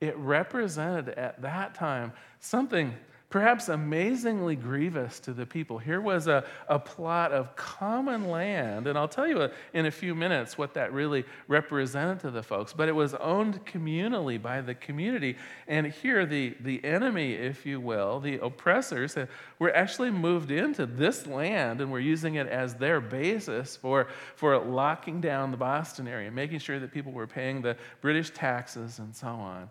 It 0.00 0.16
represented 0.16 1.10
at 1.10 1.40
that 1.42 1.74
time 1.74 2.12
something 2.40 2.94
perhaps 3.30 3.68
amazingly 3.68 4.56
grievous 4.56 5.20
to 5.20 5.32
the 5.32 5.46
people. 5.46 5.78
Here 5.78 6.00
was 6.00 6.26
a, 6.26 6.44
a 6.68 6.80
plot 6.80 7.30
of 7.30 7.54
common 7.54 8.28
land, 8.28 8.88
and 8.88 8.98
I'll 8.98 9.08
tell 9.08 9.28
you 9.28 9.48
in 9.72 9.86
a 9.86 9.90
few 9.90 10.16
minutes 10.16 10.58
what 10.58 10.74
that 10.74 10.92
really 10.92 11.24
represented 11.46 12.18
to 12.20 12.32
the 12.32 12.42
folks, 12.42 12.72
but 12.72 12.88
it 12.88 12.94
was 12.94 13.14
owned 13.14 13.64
communally 13.64 14.42
by 14.42 14.60
the 14.60 14.74
community. 14.74 15.36
And 15.68 15.86
here, 15.86 16.26
the, 16.26 16.56
the 16.60 16.84
enemy, 16.84 17.34
if 17.34 17.64
you 17.64 17.80
will, 17.80 18.18
the 18.18 18.38
oppressors, 18.38 19.16
uh, 19.16 19.26
were 19.60 19.74
actually 19.76 20.10
moved 20.10 20.50
into 20.50 20.84
this 20.84 21.24
land 21.28 21.80
and 21.80 21.92
were 21.92 22.00
using 22.00 22.34
it 22.34 22.48
as 22.48 22.74
their 22.74 23.00
basis 23.00 23.76
for, 23.76 24.08
for 24.34 24.58
locking 24.58 25.20
down 25.20 25.52
the 25.52 25.56
Boston 25.56 26.08
area, 26.08 26.32
making 26.32 26.58
sure 26.58 26.80
that 26.80 26.90
people 26.90 27.12
were 27.12 27.28
paying 27.28 27.62
the 27.62 27.76
British 28.00 28.30
taxes 28.30 28.98
and 28.98 29.14
so 29.14 29.28
on. 29.28 29.70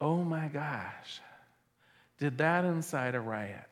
Oh 0.00 0.22
my 0.22 0.46
gosh 0.46 1.20
did 2.22 2.38
that 2.38 2.64
incite 2.64 3.16
a 3.16 3.20
riot. 3.20 3.66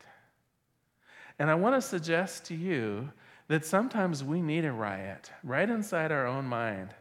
And 1.38 1.48
I 1.48 1.54
want 1.54 1.76
to 1.76 1.80
suggest 1.80 2.46
to 2.46 2.54
you 2.56 3.08
that 3.46 3.64
sometimes 3.64 4.24
we 4.24 4.42
need 4.42 4.64
a 4.64 4.72
riot 4.72 5.30
right 5.44 5.70
inside 5.70 6.10
our 6.10 6.26
own 6.26 6.46
mind. 6.46 6.92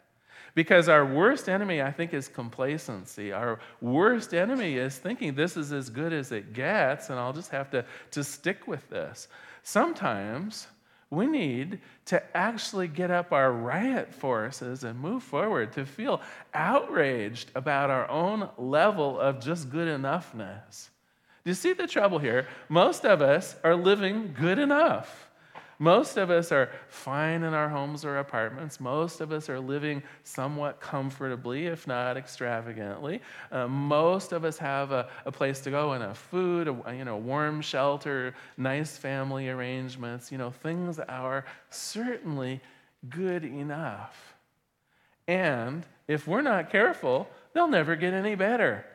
Because 0.53 0.87
our 0.87 1.03
worst 1.03 1.49
enemy, 1.49 1.81
I 1.81 1.91
think, 1.91 2.13
is 2.13 2.27
complacency. 2.27 3.31
Our 3.31 3.57
worst 3.81 4.35
enemy 4.35 4.75
is 4.75 4.99
thinking 4.99 5.33
this 5.33 5.57
is 5.57 5.73
as 5.73 5.89
good 5.89 6.13
as 6.13 6.31
it 6.31 6.53
gets, 6.53 7.09
and 7.09 7.17
I'll 7.17 7.33
just 7.33 7.49
have 7.49 7.71
to, 7.71 7.83
to 8.11 8.23
stick 8.23 8.67
with 8.67 8.87
this. 8.91 9.27
Sometimes 9.63 10.67
we 11.09 11.25
need 11.25 11.79
to 12.05 12.37
actually 12.37 12.89
get 12.89 13.09
up 13.09 13.33
our 13.33 13.51
riot 13.51 14.13
forces 14.13 14.83
and 14.83 14.99
move 14.99 15.23
forward, 15.23 15.73
to 15.73 15.83
feel 15.83 16.21
outraged 16.53 17.49
about 17.55 17.89
our 17.89 18.07
own 18.07 18.49
level 18.59 19.19
of 19.19 19.39
just 19.39 19.71
good 19.71 19.87
enoughness. 19.87 20.89
Do 21.43 21.51
you 21.51 21.55
see 21.55 21.73
the 21.73 21.87
trouble 21.87 22.19
here? 22.19 22.47
Most 22.67 23.05
of 23.05 23.21
us 23.21 23.55
are 23.63 23.75
living 23.75 24.35
good 24.37 24.59
enough. 24.59 25.29
Most 25.81 26.17
of 26.17 26.29
us 26.29 26.51
are 26.51 26.69
fine 26.89 27.43
in 27.43 27.53
our 27.53 27.69
homes 27.69 28.03
or 28.03 28.17
apartments. 28.17 28.81
Most 28.81 29.21
of 29.21 29.31
us 29.31 29.47
are 29.49 29.61
living 29.61 30.03
somewhat 30.25 30.81
comfortably, 30.81 31.67
if 31.67 31.87
not 31.87 32.17
extravagantly. 32.17 33.21
Uh, 33.49 33.65
most 33.69 34.33
of 34.33 34.43
us 34.43 34.57
have 34.57 34.91
a, 34.91 35.07
a, 35.25 35.31
place 35.31 35.61
to 35.61 35.71
go 35.71 35.93
and 35.93 36.03
a 36.03 36.13
food, 36.13 36.67
a, 36.67 36.93
you 36.93 37.05
know, 37.05 37.15
warm 37.15 37.61
shelter, 37.61 38.35
nice 38.57 38.97
family 38.97 39.47
arrangements. 39.47 40.33
You 40.33 40.37
know, 40.37 40.51
things 40.51 40.99
are 40.99 41.45
certainly 41.69 42.59
good 43.07 43.45
enough. 43.45 44.35
And 45.29 45.85
if 46.09 46.27
we're 46.27 46.41
not 46.41 46.69
careful, 46.69 47.29
they'll 47.53 47.69
never 47.69 47.95
get 47.95 48.13
any 48.13 48.35
better. 48.35 48.85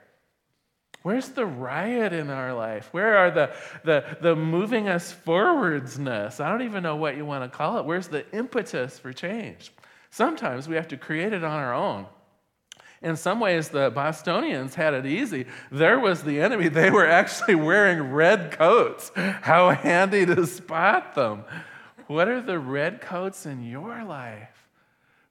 Where's 1.05 1.29
the 1.29 1.45
riot 1.45 2.15
in 2.15 2.31
our 2.31 2.55
life? 2.55 2.89
Where 2.93 3.19
are 3.19 3.31
the, 3.31 3.53
the, 3.85 4.17
the 4.23 4.35
moving 4.35 4.89
us 4.89 5.15
forwardsness? 5.27 6.41
I 6.41 6.49
don't 6.49 6.63
even 6.63 6.83
know 6.83 6.97
what 6.97 7.19
you 7.19 7.27
want 7.27 7.45
to 7.45 7.55
call 7.55 7.77
it. 7.77 7.85
Where's 7.85 8.09
the 8.09 8.25
impetus 8.35 8.99
for 8.99 9.13
change? 9.13 9.71
Sometimes 10.09 10.67
we 10.67 10.77
have 10.77 10.89
to 10.89 10.97
create 10.97 11.35
it 11.35 11.45
on 11.45 11.61
our 11.61 11.75
own. 11.75 12.07
In 13.03 13.17
some 13.17 13.39
ways, 13.39 13.69
the 13.69 13.91
Bostonians 13.91 14.77
had 14.77 14.95
it 14.95 15.05
easy. 15.05 15.45
There 15.71 16.01
was 16.01 16.23
the 16.23 16.41
enemy. 16.41 16.69
They 16.69 16.91
were 16.91 17.07
actually 17.07 17.57
wearing 17.57 18.11
red 18.11 18.53
coats. 18.53 19.13
How 19.15 19.73
handy 19.73 20.25
to 20.25 20.47
spot 20.47 21.15
them. 21.15 21.45
What 22.07 22.29
are 22.29 22.41
the 22.41 22.59
red 22.59 23.03
coats 23.03 23.45
in 23.45 23.63
your 23.63 24.05
life? 24.05 24.54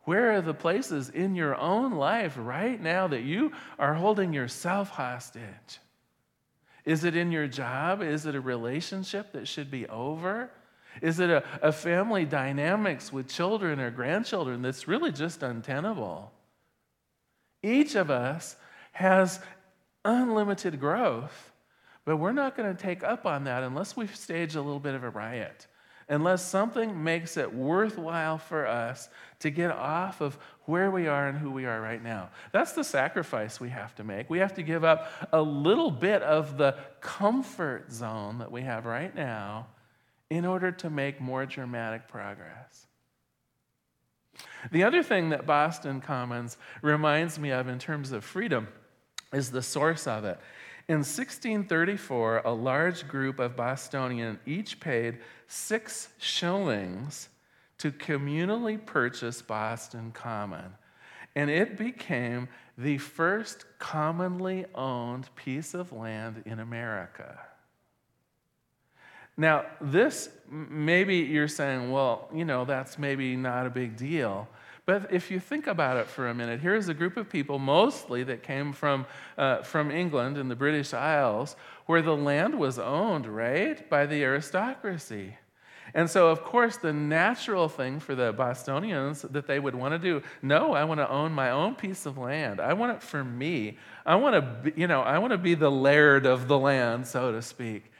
Where 0.05 0.33
are 0.33 0.41
the 0.41 0.53
places 0.53 1.09
in 1.09 1.35
your 1.35 1.55
own 1.55 1.93
life 1.93 2.35
right 2.37 2.81
now 2.81 3.07
that 3.07 3.23
you 3.23 3.53
are 3.79 3.93
holding 3.93 4.33
yourself 4.33 4.89
hostage? 4.89 5.79
Is 6.83 7.05
it 7.05 7.15
in 7.15 7.31
your 7.31 7.47
job? 7.47 8.01
Is 8.01 8.25
it 8.25 8.35
a 8.35 8.41
relationship 8.41 9.31
that 9.31 9.47
should 9.47 9.71
be 9.71 9.87
over? 9.87 10.49
Is 11.01 11.19
it 11.19 11.29
a, 11.29 11.43
a 11.61 11.71
family 11.71 12.25
dynamics 12.25 13.13
with 13.13 13.29
children 13.29 13.79
or 13.79 13.89
grandchildren 13.91 14.61
that's 14.61 14.87
really 14.87 15.11
just 15.11 15.41
untenable? 15.41 16.31
Each 17.63 17.95
of 17.95 18.11
us 18.11 18.57
has 18.91 19.39
unlimited 20.03 20.81
growth, 20.81 21.53
but 22.03 22.17
we're 22.17 22.33
not 22.33 22.57
going 22.57 22.75
to 22.75 22.81
take 22.81 23.03
up 23.03 23.25
on 23.25 23.45
that 23.45 23.63
unless 23.63 23.95
we 23.95 24.07
stage 24.07 24.55
a 24.55 24.61
little 24.61 24.81
bit 24.81 24.95
of 24.95 25.05
a 25.05 25.09
riot 25.09 25.67
unless 26.09 26.45
something 26.45 27.03
makes 27.03 27.37
it 27.37 27.53
worthwhile 27.53 28.37
for 28.37 28.67
us 28.67 29.09
to 29.39 29.49
get 29.49 29.71
off 29.71 30.21
of 30.21 30.37
where 30.65 30.89
we 30.91 31.07
are 31.07 31.27
and 31.27 31.37
who 31.37 31.51
we 31.51 31.65
are 31.65 31.81
right 31.81 32.01
now. 32.01 32.29
That's 32.51 32.73
the 32.73 32.83
sacrifice 32.83 33.59
we 33.59 33.69
have 33.69 33.93
to 33.95 34.03
make. 34.03 34.29
We 34.29 34.39
have 34.39 34.53
to 34.55 34.63
give 34.63 34.83
up 34.83 35.11
a 35.31 35.41
little 35.41 35.91
bit 35.91 36.21
of 36.21 36.57
the 36.57 36.75
comfort 37.01 37.91
zone 37.91 38.39
that 38.39 38.51
we 38.51 38.61
have 38.61 38.85
right 38.85 39.13
now 39.13 39.67
in 40.29 40.45
order 40.45 40.71
to 40.71 40.89
make 40.89 41.21
more 41.21 41.45
dramatic 41.45 42.07
progress. 42.07 42.87
The 44.71 44.83
other 44.83 45.03
thing 45.03 45.29
that 45.29 45.45
Boston 45.45 46.01
Commons 46.01 46.57
reminds 46.81 47.37
me 47.37 47.51
of 47.51 47.67
in 47.67 47.79
terms 47.79 48.11
of 48.11 48.23
freedom 48.23 48.67
is 49.31 49.51
the 49.51 49.61
source 49.61 50.07
of 50.07 50.25
it. 50.25 50.39
In 50.89 50.97
1634, 50.97 52.41
a 52.43 52.51
large 52.51 53.07
group 53.07 53.39
of 53.39 53.55
Bostonians 53.55 54.39
each 54.45 54.79
paid 54.79 55.19
six 55.47 56.09
shillings 56.17 57.29
to 57.77 57.91
communally 57.91 58.83
purchase 58.85 59.41
Boston 59.41 60.11
Common. 60.13 60.73
And 61.35 61.49
it 61.49 61.77
became 61.77 62.49
the 62.77 62.97
first 62.97 63.65
commonly 63.79 64.65
owned 64.75 65.33
piece 65.35 65.73
of 65.73 65.93
land 65.93 66.43
in 66.45 66.59
America. 66.59 67.39
Now, 69.35 69.65
this, 69.81 70.29
maybe 70.49 71.17
you're 71.17 71.47
saying, 71.47 71.91
well, 71.91 72.29
you 72.33 72.45
know, 72.45 72.65
that's 72.65 72.99
maybe 72.99 73.35
not 73.35 73.65
a 73.65 73.69
big 73.69 73.95
deal. 73.95 74.47
But 74.85 75.13
if 75.13 75.31
you 75.31 75.39
think 75.39 75.67
about 75.67 75.97
it 75.97 76.07
for 76.07 76.27
a 76.27 76.33
minute, 76.33 76.59
here's 76.59 76.89
a 76.89 76.93
group 76.93 77.15
of 77.15 77.29
people, 77.29 77.57
mostly 77.57 78.23
that 78.25 78.43
came 78.43 78.73
from, 78.73 79.05
uh, 79.37 79.61
from 79.61 79.91
England 79.91 80.37
and 80.37 80.51
the 80.51 80.55
British 80.55 80.93
Isles, 80.93 81.55
where 81.85 82.01
the 82.01 82.15
land 82.15 82.59
was 82.59 82.77
owned, 82.77 83.25
right, 83.25 83.89
by 83.89 84.05
the 84.05 84.23
aristocracy. 84.23 85.37
And 85.93 86.09
so, 86.09 86.29
of 86.29 86.43
course, 86.43 86.77
the 86.77 86.91
natural 86.91 87.69
thing 87.69 87.99
for 87.99 88.15
the 88.15 88.33
Bostonians 88.33 89.21
that 89.21 89.47
they 89.47 89.59
would 89.59 89.75
want 89.75 89.93
to 89.93 89.99
do, 89.99 90.21
no, 90.41 90.73
I 90.73 90.83
want 90.85 90.99
to 90.99 91.09
own 91.09 91.31
my 91.31 91.51
own 91.51 91.75
piece 91.75 92.05
of 92.05 92.17
land. 92.17 92.59
I 92.59 92.73
want 92.73 92.93
it 92.93 93.03
for 93.03 93.23
me. 93.23 93.77
I 94.05 94.15
want 94.15 94.35
to, 94.35 94.41
be, 94.41 94.81
you 94.81 94.87
know, 94.87 95.01
I 95.01 95.19
want 95.19 95.31
to 95.31 95.37
be 95.37 95.55
the 95.55 95.71
laird 95.71 96.25
of 96.25 96.47
the 96.47 96.57
land, 96.57 97.05
so 97.07 97.31
to 97.31 97.41
speak. 97.41 97.91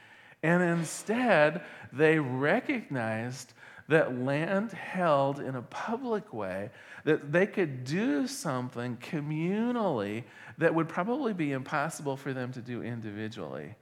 And 0.42 0.62
instead, 0.62 1.62
they 1.92 2.18
recognized 2.18 3.54
that 3.88 4.18
land 4.18 4.72
held 4.72 5.40
in 5.40 5.56
a 5.56 5.62
public 5.62 6.32
way, 6.32 6.70
that 7.04 7.32
they 7.32 7.46
could 7.46 7.84
do 7.84 8.26
something 8.26 8.96
communally 8.96 10.24
that 10.58 10.74
would 10.74 10.88
probably 10.88 11.32
be 11.32 11.52
impossible 11.52 12.16
for 12.16 12.32
them 12.32 12.52
to 12.52 12.60
do 12.60 12.82
individually. 12.82 13.74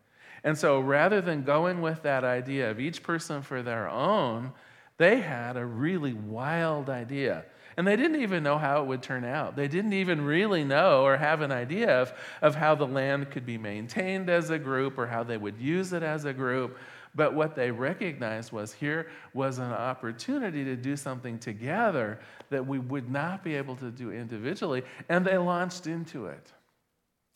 And 0.44 0.58
so 0.58 0.80
rather 0.80 1.20
than 1.20 1.44
going 1.44 1.80
with 1.80 2.02
that 2.02 2.24
idea 2.24 2.70
of 2.70 2.80
each 2.80 3.02
person 3.02 3.42
for 3.42 3.62
their 3.62 3.88
own, 3.88 4.52
they 4.96 5.20
had 5.20 5.56
a 5.56 5.64
really 5.64 6.12
wild 6.12 6.90
idea. 6.90 7.44
And 7.76 7.86
they 7.86 7.96
didn't 7.96 8.20
even 8.20 8.42
know 8.42 8.58
how 8.58 8.82
it 8.82 8.86
would 8.86 9.02
turn 9.02 9.24
out. 9.24 9.56
They 9.56 9.68
didn't 9.68 9.94
even 9.94 10.20
really 10.20 10.62
know 10.62 11.04
or 11.04 11.16
have 11.16 11.40
an 11.40 11.52
idea 11.52 12.02
of, 12.02 12.12
of 12.42 12.54
how 12.54 12.74
the 12.74 12.86
land 12.86 13.30
could 13.30 13.46
be 13.46 13.56
maintained 13.56 14.28
as 14.28 14.50
a 14.50 14.58
group 14.58 14.98
or 14.98 15.06
how 15.06 15.22
they 15.22 15.38
would 15.38 15.58
use 15.58 15.92
it 15.92 16.02
as 16.02 16.24
a 16.24 16.32
group. 16.32 16.76
But 17.14 17.34
what 17.34 17.54
they 17.54 17.70
recognized 17.70 18.52
was 18.52 18.72
here 18.72 19.08
was 19.34 19.58
an 19.58 19.70
opportunity 19.70 20.64
to 20.64 20.76
do 20.76 20.96
something 20.96 21.38
together 21.38 22.20
that 22.50 22.66
we 22.66 22.78
would 22.78 23.10
not 23.10 23.44
be 23.44 23.54
able 23.54 23.76
to 23.76 23.90
do 23.90 24.10
individually, 24.10 24.82
and 25.08 25.24
they 25.24 25.36
launched 25.36 25.86
into 25.86 26.26
it. 26.26 26.52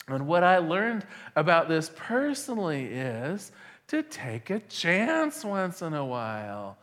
And 0.07 0.25
what 0.25 0.43
I 0.43 0.57
learned 0.59 1.05
about 1.35 1.67
this 1.67 1.91
personally 1.95 2.85
is 2.85 3.51
to 3.87 4.03
take 4.03 4.49
a 4.49 4.59
chance 4.59 5.43
once 5.43 5.81
in 5.81 5.93
a 5.93 6.05
while. 6.05 6.77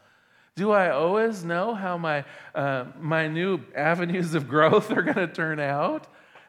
Do 0.56 0.70
I 0.70 0.90
always 0.90 1.42
know 1.42 1.74
how 1.74 1.98
my, 1.98 2.24
uh, 2.54 2.84
my 3.00 3.26
new 3.26 3.60
avenues 3.74 4.34
of 4.34 4.48
growth 4.48 4.90
are 4.96 5.02
going 5.02 5.16
to 5.16 5.26
turn 5.26 5.58
out? 5.58 6.06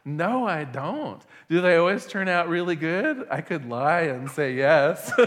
No, 0.08 0.46
I 0.46 0.62
don't. 0.62 1.20
Do 1.48 1.60
they 1.60 1.74
always 1.74 2.06
turn 2.06 2.28
out 2.28 2.48
really 2.48 2.76
good? 2.76 3.26
I 3.28 3.40
could 3.40 3.68
lie 3.68 4.02
and 4.02 4.30
say 4.30 4.54
yes. 4.54 5.10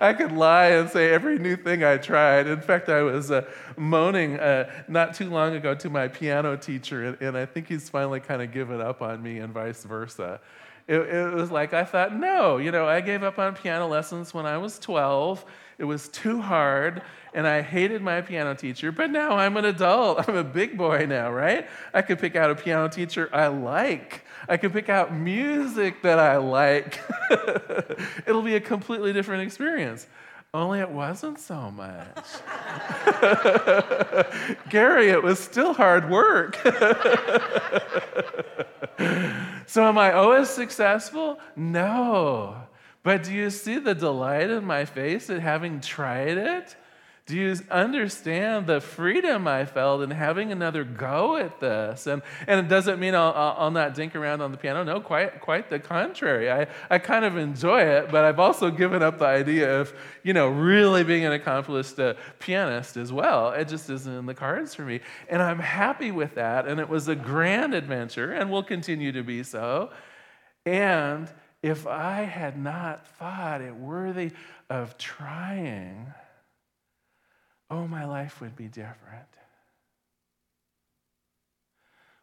I 0.00 0.14
could 0.14 0.32
lie 0.32 0.70
and 0.70 0.90
say 0.90 1.12
every 1.12 1.38
new 1.38 1.54
thing 1.54 1.84
I 1.84 1.96
tried. 1.96 2.48
In 2.48 2.60
fact, 2.60 2.88
I 2.88 3.02
was 3.02 3.30
uh, 3.30 3.48
moaning 3.76 4.40
uh, 4.40 4.68
not 4.88 5.14
too 5.14 5.30
long 5.30 5.54
ago 5.54 5.76
to 5.76 5.88
my 5.88 6.08
piano 6.08 6.56
teacher, 6.56 7.04
and, 7.04 7.22
and 7.22 7.36
I 7.36 7.46
think 7.46 7.68
he's 7.68 7.88
finally 7.88 8.18
kind 8.18 8.42
of 8.42 8.50
given 8.50 8.80
up 8.80 9.00
on 9.00 9.22
me 9.22 9.38
and 9.38 9.54
vice 9.54 9.84
versa. 9.84 10.40
It, 10.88 10.98
it 10.98 11.34
was 11.34 11.50
like 11.50 11.72
I 11.74 11.84
thought, 11.84 12.14
no, 12.14 12.56
you 12.56 12.70
know, 12.70 12.86
I 12.86 13.00
gave 13.00 13.22
up 13.22 13.38
on 13.38 13.54
piano 13.54 13.86
lessons 13.86 14.34
when 14.34 14.46
I 14.46 14.58
was 14.58 14.78
12. 14.78 15.44
It 15.78 15.84
was 15.84 16.08
too 16.08 16.40
hard, 16.40 17.02
and 17.34 17.46
I 17.46 17.62
hated 17.62 18.02
my 18.02 18.20
piano 18.20 18.54
teacher, 18.54 18.92
but 18.92 19.10
now 19.10 19.36
I'm 19.36 19.56
an 19.56 19.64
adult. 19.64 20.28
I'm 20.28 20.36
a 20.36 20.44
big 20.44 20.76
boy 20.76 21.06
now, 21.06 21.32
right? 21.32 21.68
I 21.94 22.02
could 22.02 22.18
pick 22.18 22.36
out 22.36 22.50
a 22.50 22.54
piano 22.54 22.88
teacher 22.88 23.28
I 23.32 23.48
like. 23.48 24.24
I 24.48 24.56
could 24.56 24.72
pick 24.72 24.88
out 24.88 25.14
music 25.14 26.02
that 26.02 26.18
I 26.18 26.36
like. 26.36 27.00
It'll 28.26 28.42
be 28.42 28.56
a 28.56 28.60
completely 28.60 29.12
different 29.12 29.42
experience. 29.42 30.06
Only 30.54 30.80
it 30.80 30.90
wasn't 30.90 31.40
so 31.40 31.70
much. 31.70 32.14
Gary, 34.68 35.08
it 35.08 35.22
was 35.22 35.38
still 35.38 35.72
hard 35.72 36.10
work. 36.10 36.56
so, 39.66 39.86
am 39.86 39.96
I 39.96 40.12
always 40.12 40.50
successful? 40.50 41.40
No. 41.56 42.54
But 43.02 43.22
do 43.22 43.32
you 43.32 43.48
see 43.48 43.78
the 43.78 43.94
delight 43.94 44.50
in 44.50 44.66
my 44.66 44.84
face 44.84 45.30
at 45.30 45.40
having 45.40 45.80
tried 45.80 46.36
it? 46.36 46.76
Do 47.32 47.38
you 47.38 47.56
understand 47.70 48.66
the 48.66 48.78
freedom 48.78 49.48
I 49.48 49.64
felt 49.64 50.02
in 50.02 50.10
having 50.10 50.52
another 50.52 50.84
go 50.84 51.38
at 51.38 51.60
this? 51.60 52.06
And, 52.06 52.20
and 52.46 52.60
it 52.60 52.68
doesn't 52.68 53.00
mean 53.00 53.14
I'll, 53.14 53.32
I'll 53.56 53.70
not 53.70 53.94
dink 53.94 54.14
around 54.14 54.42
on 54.42 54.50
the 54.50 54.58
piano. 54.58 54.84
No, 54.84 55.00
quite, 55.00 55.40
quite 55.40 55.70
the 55.70 55.78
contrary. 55.78 56.52
I, 56.52 56.66
I 56.90 56.98
kind 56.98 57.24
of 57.24 57.38
enjoy 57.38 57.84
it, 57.84 58.10
but 58.10 58.26
I've 58.26 58.38
also 58.38 58.70
given 58.70 59.02
up 59.02 59.18
the 59.18 59.24
idea 59.24 59.80
of, 59.80 59.94
you 60.22 60.34
know, 60.34 60.48
really 60.48 61.04
being 61.04 61.24
an 61.24 61.32
accomplished 61.32 61.98
uh, 61.98 62.16
pianist 62.38 62.98
as 62.98 63.10
well. 63.10 63.52
It 63.52 63.66
just 63.66 63.88
isn't 63.88 64.12
in 64.12 64.26
the 64.26 64.34
cards 64.34 64.74
for 64.74 64.82
me. 64.82 65.00
And 65.30 65.40
I'm 65.40 65.58
happy 65.58 66.10
with 66.10 66.34
that. 66.34 66.68
And 66.68 66.78
it 66.78 66.88
was 66.90 67.08
a 67.08 67.16
grand 67.16 67.72
adventure 67.72 68.32
and 68.32 68.50
will 68.50 68.62
continue 68.62 69.10
to 69.10 69.22
be 69.22 69.42
so. 69.42 69.88
And 70.66 71.30
if 71.62 71.86
I 71.86 72.24
had 72.24 72.58
not 72.58 73.06
thought 73.16 73.62
it 73.62 73.74
worthy 73.74 74.32
of 74.68 74.98
trying, 74.98 76.12
oh, 77.72 77.88
my 77.88 78.04
life 78.04 78.40
would 78.40 78.54
be 78.54 78.68
different. 78.68 79.26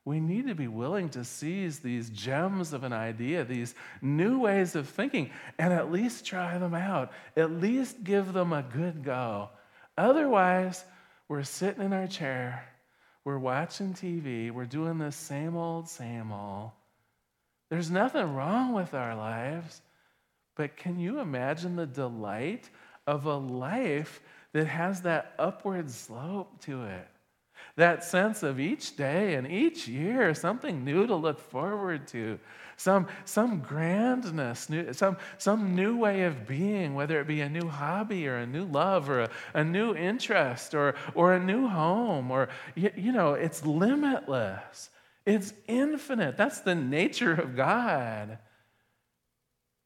We 0.05 0.19
need 0.19 0.47
to 0.47 0.55
be 0.55 0.67
willing 0.67 1.09
to 1.09 1.23
seize 1.23 1.79
these 1.79 2.09
gems 2.09 2.71
of 2.71 2.83
an 2.83 2.93
idea, 2.93 3.43
these 3.43 3.75
new 4.01 4.39
ways 4.39 4.75
of 4.75 4.88
thinking, 4.88 5.31
and 5.57 5.73
at 5.73 5.91
least 5.91 6.25
try 6.25 6.57
them 6.57 6.73
out. 6.73 7.12
At 7.35 7.51
least 7.51 8.03
give 8.03 8.31
them 8.31 8.53
a 8.53 8.63
good 8.63 9.03
go. 9.03 9.49
Otherwise, 9.97 10.85
we're 11.27 11.43
sitting 11.43 11.83
in 11.83 11.93
our 11.93 12.07
chair, 12.07 12.63
we're 13.25 13.38
watching 13.38 13.93
TV, 13.93 14.51
we're 14.51 14.65
doing 14.65 14.97
the 14.97 15.12
same 15.12 15.57
old, 15.57 15.89
same 15.89 16.31
old. 16.31 16.71
There's 17.69 17.91
nothing 17.91 18.33
wrong 18.33 18.73
with 18.73 18.93
our 18.93 19.15
lives, 19.15 19.81
but 20.55 20.77
can 20.77 20.99
you 20.99 21.19
imagine 21.19 21.75
the 21.75 21.85
delight 21.85 22.69
of 23.05 23.25
a 23.25 23.35
life 23.35 24.21
that 24.53 24.67
has 24.67 25.01
that 25.01 25.33
upward 25.38 25.89
slope 25.89 26.59
to 26.62 26.83
it? 26.83 27.07
That 27.75 28.03
sense 28.03 28.43
of 28.43 28.59
each 28.59 28.95
day 28.95 29.35
and 29.35 29.47
each 29.47 29.88
year, 29.88 30.33
something 30.33 30.83
new 30.83 31.07
to 31.07 31.15
look 31.15 31.39
forward 31.39 32.07
to, 32.09 32.39
some, 32.77 33.07
some 33.25 33.59
grandness, 33.59 34.69
new, 34.69 34.93
some, 34.93 35.17
some 35.38 35.75
new 35.75 35.97
way 35.97 36.23
of 36.23 36.47
being, 36.47 36.95
whether 36.95 37.19
it 37.19 37.27
be 37.27 37.41
a 37.41 37.49
new 37.49 37.67
hobby 37.67 38.27
or 38.27 38.38
a 38.38 38.47
new 38.47 38.63
love 38.63 39.09
or 39.09 39.23
a, 39.23 39.29
a 39.53 39.63
new 39.63 39.93
interest 39.93 40.73
or, 40.73 40.95
or 41.13 41.33
a 41.33 41.39
new 41.39 41.67
home, 41.67 42.31
or, 42.31 42.47
you, 42.75 42.91
you 42.95 43.12
know, 43.12 43.33
it's 43.33 43.65
limitless. 43.65 44.89
It's 45.25 45.53
infinite. 45.67 46.38
That's 46.38 46.62
the 46.62 46.75
nature 46.75 47.33
of 47.33 47.55
God. 47.55 48.39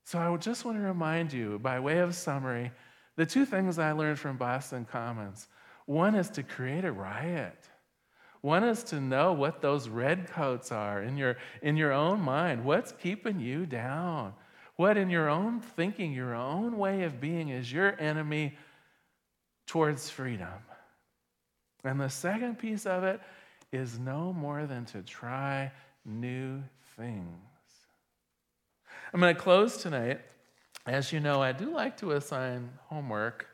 So 0.06 0.20
I 0.20 0.36
just 0.38 0.64
want 0.64 0.78
to 0.78 0.84
remind 0.84 1.34
you, 1.34 1.58
by 1.60 1.80
way 1.80 1.98
of 1.98 2.14
summary, 2.14 2.72
the 3.16 3.26
two 3.26 3.46
things 3.46 3.78
I 3.80 3.92
learned 3.92 4.20
from 4.20 4.38
Boston 4.38 4.86
Commons. 4.90 5.48
One 5.86 6.16
is 6.16 6.30
to 6.32 6.44
create 6.44 6.86
a 6.86 6.92
riot. 6.92 7.58
One 8.42 8.64
is 8.64 8.84
to 8.86 9.00
know 9.00 9.34
what 9.34 9.62
those 9.62 9.88
red 9.88 10.28
coats 10.28 10.72
are 10.72 11.02
in 11.02 11.18
your, 11.18 11.38
in 11.62 11.78
your 11.78 11.94
own 11.94 12.20
mind. 12.20 12.66
What's 12.66 12.92
keeping 12.92 13.40
you 13.40 13.66
down? 13.66 14.34
What 14.76 14.98
in 14.98 15.10
your 15.10 15.30
own 15.30 15.62
thinking, 15.62 16.14
your 16.14 16.34
own 16.34 16.78
way 16.78 17.04
of 17.04 17.22
being 17.22 17.50
is 17.50 17.72
your 17.72 18.00
enemy 18.02 18.58
towards 19.68 20.10
freedom? 20.10 20.48
And 21.84 22.00
the 22.00 22.10
second 22.10 22.60
piece 22.60 22.86
of 22.86 23.04
it 23.04 23.22
is 23.72 24.00
no 24.00 24.34
more 24.34 24.66
than 24.66 24.86
to 24.86 25.02
try 25.02 25.72
new 26.06 26.62
things. 26.98 27.28
I'm 29.14 29.20
going 29.20 29.36
to 29.36 29.42
close 29.42 29.78
tonight. 29.78 30.22
As 30.86 31.14
you 31.14 31.20
know, 31.20 31.42
I 31.42 31.54
do 31.54 31.74
like 31.74 31.98
to 31.98 32.12
assign 32.12 32.70
homework. 32.88 33.48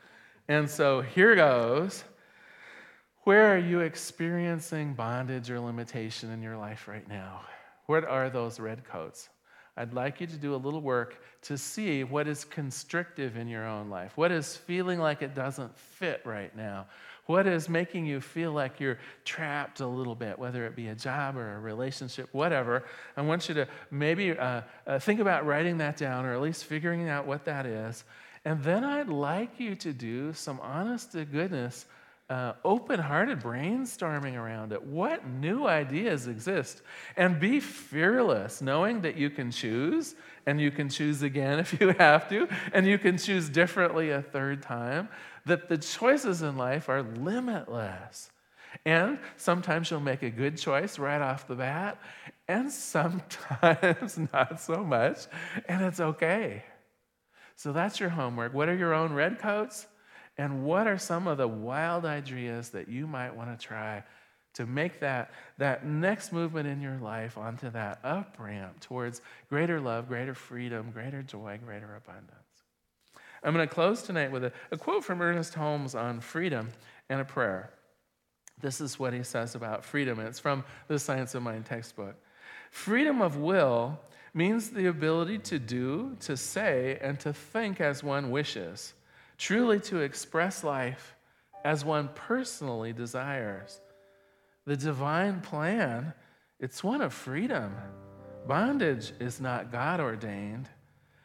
And 0.48 0.70
so 0.70 1.02
here 1.02 1.36
goes. 1.36 2.04
Where 3.24 3.54
are 3.54 3.60
you 3.60 3.82
experiencing 3.82 4.94
bondage 4.94 5.52
or 5.52 5.60
limitation 5.60 6.32
in 6.32 6.42
your 6.42 6.58
life 6.58 6.88
right 6.88 7.08
now? 7.08 7.42
What 7.86 8.04
are 8.06 8.30
those 8.30 8.60
red 8.60 8.84
coats? 8.84 9.30
I'd 9.78 9.94
like 9.94 10.20
you 10.20 10.28
to 10.28 10.36
do 10.36 10.56
a 10.56 10.58
little 10.58 10.82
work 10.82 11.22
to 11.44 11.58
see 11.58 12.04
what 12.04 12.28
is 12.28 12.44
constrictive 12.44 13.38
in 13.38 13.48
your 13.48 13.66
own 13.66 13.90
life, 13.90 14.18
what 14.18 14.32
is 14.32 14.56
feeling 14.56 15.00
like 15.00 15.22
it 15.22 15.36
doesn't 15.36 15.78
fit 15.78 16.22
right 16.26 16.54
now, 16.56 16.88
what 17.30 17.46
is 17.46 17.70
making 17.70 18.08
you 18.08 18.20
feel 18.20 18.52
like 18.52 18.80
you're 18.80 18.98
trapped 19.24 19.82
a 19.82 19.86
little 19.86 20.16
bit, 20.16 20.40
whether 20.40 20.66
it 20.66 20.76
be 20.76 20.88
a 20.88 20.96
job 20.96 21.38
or 21.38 21.58
a 21.58 21.60
relationship, 21.60 22.28
whatever? 22.32 22.86
I 23.16 23.22
want 23.22 23.48
you 23.48 23.54
to 23.54 23.68
maybe 23.92 24.32
uh, 24.32 24.62
uh, 24.88 24.98
think 24.98 25.20
about 25.20 25.46
writing 25.46 25.78
that 25.78 25.96
down 25.96 26.26
or 26.26 26.34
at 26.34 26.42
least 26.42 26.66
figuring 26.66 27.08
out 27.08 27.28
what 27.28 27.46
that 27.46 27.68
is. 27.68 28.04
And 28.46 28.64
then 28.64 28.84
I'd 28.84 29.10
like 29.10 29.60
you 29.60 29.76
to 29.76 29.94
do 29.94 30.34
some 30.34 30.60
honest 30.60 31.12
to 31.12 31.24
goodness, 31.24 31.86
uh, 32.30 32.54
open 32.64 33.00
hearted 33.00 33.40
brainstorming 33.40 34.36
around 34.36 34.72
it. 34.72 34.84
What 34.84 35.26
new 35.28 35.66
ideas 35.66 36.28
exist? 36.28 36.82
And 37.18 37.40
be 37.40 37.60
fearless, 37.60 38.62
knowing 38.62 39.02
that 39.02 39.16
you 39.16 39.30
can 39.30 39.52
choose 39.52 40.16
and 40.46 40.62
you 40.62 40.70
can 40.72 40.90
choose 40.90 41.24
again 41.24 41.60
if 41.60 41.80
you 41.80 41.90
have 41.90 42.30
to, 42.30 42.48
and 42.74 42.86
you 42.86 42.98
can 42.98 43.18
choose 43.18 43.50
differently 43.50 44.12
a 44.12 44.22
third 44.22 44.62
time 44.62 45.10
that 45.46 45.70
the 45.70 45.78
choices 45.78 46.42
in 46.42 46.58
life 46.58 46.90
are 46.90 47.02
limitless. 47.02 48.30
And 48.86 49.18
sometimes 49.36 49.90
you'll 49.90 50.00
make 50.00 50.22
a 50.22 50.30
good 50.30 50.56
choice 50.56 51.00
right 51.00 51.22
off 51.22 51.48
the 51.48 51.56
bat, 51.56 52.00
and 52.48 52.72
sometimes 52.72 54.18
not 54.34 54.62
so 54.62 54.84
much, 54.84 55.26
and 55.68 55.84
it's 55.84 56.00
okay. 56.00 56.64
So 57.56 57.74
that's 57.74 58.00
your 58.00 58.10
homework. 58.10 58.54
What 58.54 58.70
are 58.70 58.76
your 58.76 58.94
own 58.94 59.14
red 59.14 59.40
coats? 59.40 59.88
And 60.40 60.64
what 60.64 60.88
are 60.88 60.98
some 60.98 61.28
of 61.28 61.38
the 61.38 61.50
wild 61.50 62.06
ideas 62.06 62.70
that 62.70 62.88
you 62.88 63.06
might 63.06 63.36
want 63.36 63.52
to 63.52 63.68
try 63.68 64.06
to 64.54 64.66
make 64.66 65.02
that, 65.02 65.32
that 65.58 65.86
next 65.86 66.32
movement 66.32 66.66
in 66.66 66.80
your 66.80 66.96
life 66.96 67.38
onto 67.38 67.70
that 67.72 68.00
up 68.06 68.38
ramp 68.40 68.80
towards 68.80 69.22
greater 69.50 69.82
love, 69.82 70.08
greater 70.08 70.34
freedom, 70.34 70.92
greater 70.92 71.22
joy, 71.22 71.60
greater 71.66 71.94
abundance? 71.94 72.32
I'm 73.44 73.54
going 73.54 73.68
to 73.68 73.74
close 73.74 74.02
tonight 74.02 74.32
with 74.32 74.46
a, 74.46 74.54
a 74.72 74.78
quote 74.78 75.04
from 75.04 75.22
Ernest 75.22 75.56
Holmes 75.56 75.94
on 75.94 76.22
freedom 76.22 76.70
and 77.10 77.20
a 77.20 77.26
prayer. 77.26 77.72
This 78.62 78.80
is 78.80 78.98
what 78.98 79.12
he 79.12 79.24
says 79.24 79.56
about 79.56 79.84
freedom, 79.84 80.22
it's 80.22 80.40
from 80.40 80.64
the 80.88 81.00
Science 81.00 81.36
of 81.36 81.44
Mind 81.44 81.66
textbook. 81.66 82.16
Freedom 82.72 83.22
of 83.22 83.36
will 83.36 84.00
means 84.34 84.70
the 84.70 84.86
ability 84.86 85.40
to 85.40 85.60
do, 85.60 86.16
to 86.22 86.38
say, 86.38 86.98
and 87.02 87.20
to 87.20 87.34
think 87.34 87.82
as 87.82 88.02
one 88.02 88.32
wishes, 88.32 88.94
truly 89.40 89.80
to 89.80 90.02
express 90.02 90.64
life 90.64 91.16
as 91.64 91.84
one 91.84 92.10
personally 92.14 92.94
desires. 92.94 93.82
The 94.66 94.76
divine 94.78 95.42
plan, 95.42 96.14
it's 96.60 96.84
one 96.84 97.02
of 97.02 97.14
freedom. 97.14 97.74
Bondage 98.48 99.14
is 99.20 99.42
not 99.42 99.72
God 99.72 100.00
ordained. 100.00 100.70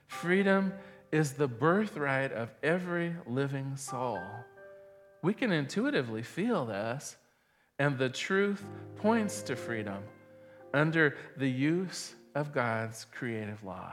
Freedom 0.06 0.72
is 1.12 1.32
the 1.32 1.48
birthright 1.48 2.32
of 2.32 2.50
every 2.62 3.14
living 3.26 3.76
soul. 3.76 4.20
We 5.22 5.34
can 5.34 5.52
intuitively 5.52 6.22
feel 6.22 6.64
this, 6.64 7.16
and 7.78 7.98
the 7.98 8.08
truth 8.08 8.64
points 8.96 9.42
to 9.42 9.56
freedom 9.56 10.02
under 10.72 11.16
the 11.36 11.50
use 11.50 12.14
of 12.34 12.52
God's 12.52 13.06
creative 13.12 13.62
law. 13.64 13.92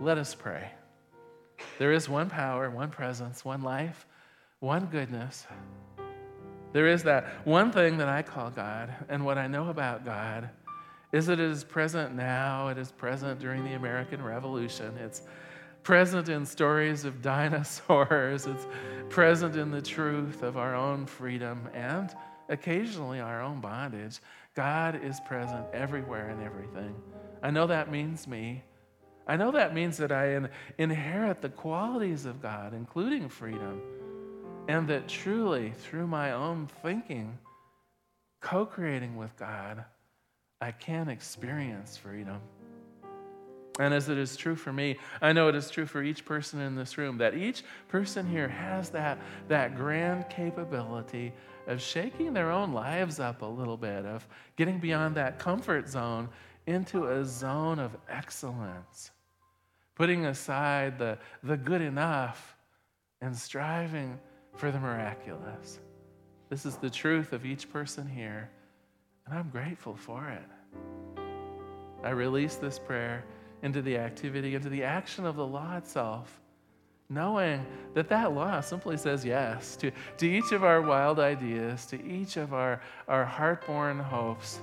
Let 0.00 0.18
us 0.18 0.34
pray. 0.34 0.70
There 1.78 1.92
is 1.92 2.08
one 2.08 2.28
power, 2.28 2.70
one 2.70 2.90
presence, 2.90 3.44
one 3.44 3.62
life, 3.62 4.06
one 4.60 4.86
goodness. 4.86 5.46
There 6.72 6.86
is 6.86 7.02
that 7.04 7.46
one 7.46 7.72
thing 7.72 7.98
that 7.98 8.08
I 8.08 8.22
call 8.22 8.50
God, 8.50 8.94
and 9.08 9.24
what 9.24 9.38
I 9.38 9.46
know 9.46 9.70
about 9.70 10.04
God 10.04 10.50
is 11.12 11.26
that 11.26 11.40
it 11.40 11.50
is 11.50 11.64
present 11.64 12.14
now, 12.14 12.68
it 12.68 12.78
is 12.78 12.92
present 12.92 13.40
during 13.40 13.64
the 13.64 13.72
American 13.72 14.22
Revolution, 14.22 14.96
it's 14.98 15.22
present 15.82 16.28
in 16.28 16.46
stories 16.46 17.04
of 17.04 17.22
dinosaurs, 17.22 18.46
it's 18.46 18.66
present 19.08 19.56
in 19.56 19.70
the 19.70 19.82
truth 19.82 20.42
of 20.42 20.56
our 20.56 20.74
own 20.74 21.06
freedom 21.06 21.68
and 21.74 22.14
occasionally 22.48 23.20
our 23.20 23.42
own 23.42 23.60
bondage. 23.60 24.20
God 24.54 25.02
is 25.02 25.20
present 25.20 25.64
everywhere 25.72 26.28
and 26.28 26.42
everything. 26.42 26.94
I 27.42 27.50
know 27.50 27.66
that 27.66 27.90
means 27.90 28.26
me. 28.28 28.62
I 29.30 29.36
know 29.36 29.52
that 29.52 29.74
means 29.74 29.96
that 29.98 30.10
I 30.10 30.32
in, 30.32 30.48
inherit 30.76 31.40
the 31.40 31.50
qualities 31.50 32.26
of 32.26 32.42
God, 32.42 32.74
including 32.74 33.28
freedom, 33.28 33.80
and 34.66 34.88
that 34.88 35.06
truly, 35.06 35.70
through 35.70 36.08
my 36.08 36.32
own 36.32 36.66
thinking, 36.82 37.38
co 38.40 38.66
creating 38.66 39.16
with 39.16 39.36
God, 39.36 39.84
I 40.60 40.72
can 40.72 41.08
experience 41.08 41.96
freedom. 41.96 42.40
And 43.78 43.94
as 43.94 44.08
it 44.08 44.18
is 44.18 44.36
true 44.36 44.56
for 44.56 44.72
me, 44.72 44.96
I 45.22 45.32
know 45.32 45.46
it 45.46 45.54
is 45.54 45.70
true 45.70 45.86
for 45.86 46.02
each 46.02 46.24
person 46.24 46.58
in 46.60 46.74
this 46.74 46.98
room 46.98 47.16
that 47.18 47.36
each 47.36 47.62
person 47.86 48.28
here 48.28 48.48
has 48.48 48.90
that, 48.90 49.16
that 49.46 49.76
grand 49.76 50.28
capability 50.28 51.32
of 51.68 51.80
shaking 51.80 52.32
their 52.32 52.50
own 52.50 52.72
lives 52.72 53.20
up 53.20 53.42
a 53.42 53.46
little 53.46 53.76
bit, 53.76 54.04
of 54.04 54.26
getting 54.56 54.80
beyond 54.80 55.14
that 55.14 55.38
comfort 55.38 55.88
zone 55.88 56.28
into 56.66 57.06
a 57.06 57.24
zone 57.24 57.78
of 57.78 57.96
excellence, 58.08 59.12
putting 60.00 60.24
aside 60.24 60.98
the, 60.98 61.18
the 61.42 61.58
good 61.58 61.82
enough 61.82 62.56
and 63.20 63.36
striving 63.36 64.18
for 64.56 64.70
the 64.70 64.80
miraculous. 64.80 65.78
This 66.48 66.64
is 66.64 66.76
the 66.76 66.88
truth 66.88 67.34
of 67.34 67.44
each 67.44 67.70
person 67.70 68.08
here, 68.08 68.48
and 69.26 69.38
I'm 69.38 69.50
grateful 69.50 69.94
for 69.94 70.26
it. 70.26 71.20
I 72.02 72.10
release 72.12 72.54
this 72.54 72.78
prayer 72.78 73.26
into 73.62 73.82
the 73.82 73.98
activity, 73.98 74.54
into 74.54 74.70
the 74.70 74.82
action 74.82 75.26
of 75.26 75.36
the 75.36 75.46
law 75.46 75.76
itself, 75.76 76.40
knowing 77.10 77.66
that 77.92 78.08
that 78.08 78.32
law 78.32 78.62
simply 78.62 78.96
says 78.96 79.22
yes 79.22 79.76
to, 79.76 79.90
to 80.16 80.26
each 80.26 80.52
of 80.52 80.64
our 80.64 80.80
wild 80.80 81.20
ideas, 81.20 81.84
to 81.84 82.02
each 82.02 82.38
of 82.38 82.54
our, 82.54 82.80
our 83.06 83.26
heart-born 83.26 83.98
hopes, 83.98 84.60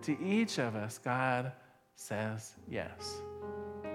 to 0.00 0.20
each 0.20 0.58
of 0.58 0.74
us, 0.74 0.98
God 0.98 1.52
says 1.94 2.54
yes. 2.68 3.22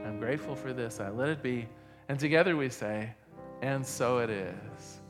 I'm 0.07 0.19
grateful 0.19 0.55
for 0.55 0.71
this. 0.71 0.99
I 0.99 1.09
let 1.09 1.29
it 1.29 1.43
be. 1.43 1.67
And 2.07 2.17
together 2.17 2.55
we 2.55 2.69
say, 2.69 3.13
and 3.61 3.85
so 3.85 4.19
it 4.19 4.29
is. 4.29 5.01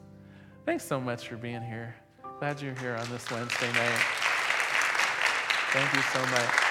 Thanks 0.66 0.84
so 0.84 1.00
much 1.00 1.28
for 1.28 1.38
being 1.38 1.62
here. 1.62 1.96
Glad 2.40 2.62
you're 2.62 2.76
here 2.76 2.96
on 2.96 3.08
this 3.10 3.30
Wednesday 3.30 3.72
night. 3.74 4.02
Thank 5.72 5.94
you 5.94 6.02
so 6.02 6.20
much. 6.32 6.67